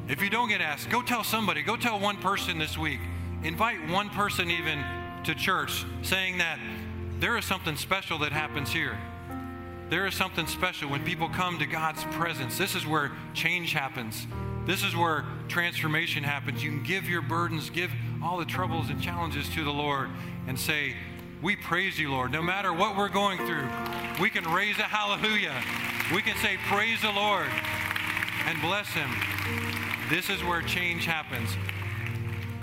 If 0.06 0.22
you 0.22 0.30
don't 0.30 0.48
get 0.48 0.60
asked, 0.60 0.88
go 0.88 1.02
tell 1.02 1.24
somebody. 1.24 1.62
Go 1.62 1.74
tell 1.74 1.98
one 1.98 2.16
person 2.18 2.60
this 2.60 2.78
week. 2.78 3.00
Invite 3.42 3.88
one 3.88 4.08
person 4.10 4.52
even 4.52 4.84
to 5.24 5.34
church 5.34 5.84
saying 6.02 6.38
that 6.38 6.60
there 7.18 7.36
is 7.36 7.44
something 7.44 7.74
special 7.74 8.18
that 8.20 8.30
happens 8.30 8.72
here. 8.72 8.96
There 9.90 10.06
is 10.06 10.14
something 10.14 10.46
special 10.46 10.90
when 10.90 11.02
people 11.02 11.30
come 11.30 11.58
to 11.60 11.66
God's 11.66 12.04
presence. 12.10 12.58
This 12.58 12.74
is 12.74 12.86
where 12.86 13.10
change 13.32 13.72
happens. 13.72 14.26
This 14.66 14.84
is 14.84 14.94
where 14.94 15.24
transformation 15.48 16.22
happens. 16.22 16.62
You 16.62 16.70
can 16.70 16.82
give 16.82 17.08
your 17.08 17.22
burdens, 17.22 17.70
give 17.70 17.90
all 18.22 18.36
the 18.36 18.44
troubles 18.44 18.90
and 18.90 19.00
challenges 19.00 19.48
to 19.54 19.64
the 19.64 19.72
Lord, 19.72 20.10
and 20.46 20.58
say, 20.58 20.94
We 21.42 21.56
praise 21.56 21.98
you, 21.98 22.10
Lord. 22.10 22.32
No 22.32 22.42
matter 22.42 22.70
what 22.74 22.98
we're 22.98 23.08
going 23.08 23.38
through, 23.38 23.66
we 24.20 24.28
can 24.28 24.44
raise 24.52 24.78
a 24.78 24.82
hallelujah. 24.82 25.54
We 26.14 26.20
can 26.20 26.36
say, 26.36 26.58
Praise 26.68 27.00
the 27.00 27.12
Lord 27.12 27.48
and 28.44 28.60
bless 28.60 28.88
Him. 28.88 29.10
This 30.10 30.28
is 30.28 30.44
where 30.44 30.60
change 30.60 31.06
happens. 31.06 31.48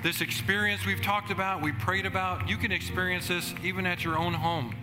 This 0.03 0.21
experience 0.21 0.86
we've 0.86 1.01
talked 1.01 1.32
about, 1.32 1.63
we 1.63 1.71
prayed 1.71 2.05
about, 2.05 2.47
you 2.47 2.57
can 2.57 2.71
experience 2.71 3.30
this 3.30 3.55
even 3.63 3.88
at 3.88 4.03
your 4.03 4.15
own 4.15 4.34
home. 4.34 4.76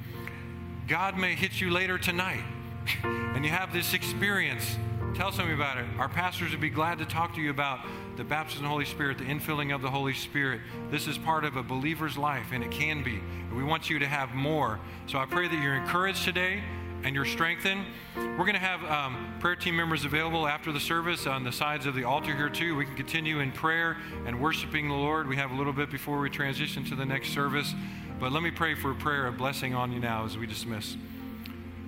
God 0.89 1.17
may 1.17 1.35
hit 1.35 1.61
you 1.61 1.71
later 1.71 1.97
tonight 1.97 2.43
and 3.05 3.45
you 3.45 3.51
have 3.51 3.73
this 3.73 3.95
experience. 3.95 4.77
Tell 5.15 5.31
somebody 5.31 5.55
about 5.55 5.79
it. 5.79 5.85
Our 5.99 6.09
pastors 6.09 6.51
would 6.51 6.61
be 6.61 6.71
glad 6.71 6.99
to 6.99 7.05
talk 7.05 7.35
to 7.35 7.41
you 7.41 7.51
about 7.51 7.81
the 8.17 8.25
baptism 8.25 8.65
of 8.65 8.69
the 8.69 8.71
Holy 8.71 8.85
Spirit, 8.85 9.19
the 9.19 9.25
infilling 9.25 9.75
of 9.75 9.81
the 9.81 9.91
Holy 9.91 10.15
Spirit. 10.15 10.61
This 10.91 11.07
is 11.07 11.19
part 11.19 11.45
of 11.45 11.57
a 11.57 11.63
believer's 11.63 12.17
life, 12.19 12.47
and 12.53 12.65
it 12.65 12.71
can 12.71 13.03
be. 13.05 13.21
We 13.55 13.63
want 13.63 13.89
you 13.89 13.99
to 14.01 14.07
have 14.07 14.35
more. 14.35 14.81
So 15.07 15.19
I 15.19 15.27
pray 15.27 15.49
that 15.49 15.63
you're 15.63 15.75
encouraged 15.75 16.25
today 16.25 16.63
and 17.05 17.15
you're 17.15 17.25
strengthened. 17.25 17.85
We're 18.17 18.37
going 18.39 18.55
to 18.55 18.59
have 18.59 18.85
um, 18.85 19.35
prayer 19.39 19.57
team 19.57 19.77
members 19.77 20.05
available 20.05 20.47
after 20.47 20.73
the 20.73 20.81
service 20.81 21.27
on 21.27 21.45
the 21.45 21.53
sides 21.53 21.87
of 21.87 21.95
the 21.95 22.05
altar 22.05 22.35
here, 22.35 22.49
too. 22.49 22.75
We 22.75 22.87
can 22.87 22.97
continue 22.97 23.41
in 23.41 23.53
prayer 23.53 23.99
and 24.27 24.41
worshiping 24.41 24.89
the 24.89 24.95
Lord. 24.95 25.29
We 25.29 25.37
have 25.37 25.51
a 25.51 25.55
little 25.55 25.73
bit 25.73 25.91
before 25.91 26.21
we 26.21 26.31
transition 26.31 26.85
to 26.87 26.95
the 26.95 27.07
next 27.07 27.31
service. 27.31 27.75
But 28.23 28.31
let 28.31 28.45
me 28.45 28.53
pray 28.53 28.77
for 28.77 28.93
a 28.93 28.95
prayer 28.95 29.27
of 29.27 29.37
blessing 29.37 29.75
on 29.75 29.91
you 29.91 29.99
now 29.99 30.25
as 30.25 30.39
we 30.39 30.47
dismiss. 30.47 30.97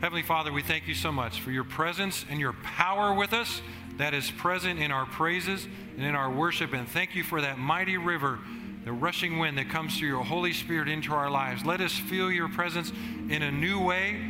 Heavenly 0.01 0.24
Father, 0.24 0.53
we 0.53 0.62
thank 0.62 0.89
you 0.89 0.95
so 0.95 1.12
much 1.12 1.41
for 1.41 1.53
your 1.53 1.62
presence 1.62 2.24
and 2.28 2.41
your 2.41 2.55
power 2.55 3.14
with 3.14 3.32
us 3.32 3.62
that 3.99 4.14
is 4.14 4.32
present 4.32 4.80
in 4.80 4.91
our 4.91 5.07
praises 5.07 5.68
and 5.97 6.05
in 6.05 6.16
our 6.16 6.28
worship. 6.28 6.72
And 6.72 6.89
thank 6.89 7.14
you 7.14 7.22
for 7.22 7.41
that 7.41 7.61
mighty 7.61 7.99
river, 7.99 8.41
the 8.85 8.91
rushing 8.91 9.39
wind 9.39 9.59
that 9.59 9.68
comes 9.68 9.97
through 9.97 10.09
your 10.09 10.24
Holy 10.24 10.53
Spirit 10.53 10.89
into 10.89 11.12
our 11.12 11.30
lives. 11.30 11.64
Let 11.64 11.80
us 11.80 11.93
feel 11.93 12.32
your 12.32 12.49
presence 12.49 12.91
in 13.30 13.43
a 13.43 13.53
new 13.53 13.78
way 13.78 14.20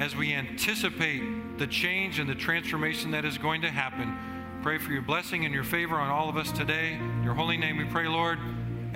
as 0.00 0.16
we 0.16 0.34
anticipate 0.34 1.60
the 1.60 1.68
change 1.68 2.18
and 2.18 2.28
the 2.28 2.34
transformation 2.34 3.12
that 3.12 3.24
is 3.24 3.38
going 3.38 3.62
to 3.62 3.70
happen. 3.70 4.18
Pray 4.62 4.78
for 4.78 4.90
your 4.90 5.02
blessing 5.02 5.44
and 5.44 5.54
your 5.54 5.62
favor 5.62 5.94
on 5.94 6.10
all 6.10 6.28
of 6.28 6.36
us 6.36 6.50
today. 6.50 6.94
In 6.94 7.22
your 7.22 7.34
holy 7.34 7.56
name 7.56 7.76
we 7.76 7.84
pray, 7.84 8.08
Lord. 8.08 8.40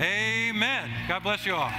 Amen. 0.01 0.89
God 1.07 1.23
bless 1.23 1.45
you 1.45 1.55
all. 1.55 1.71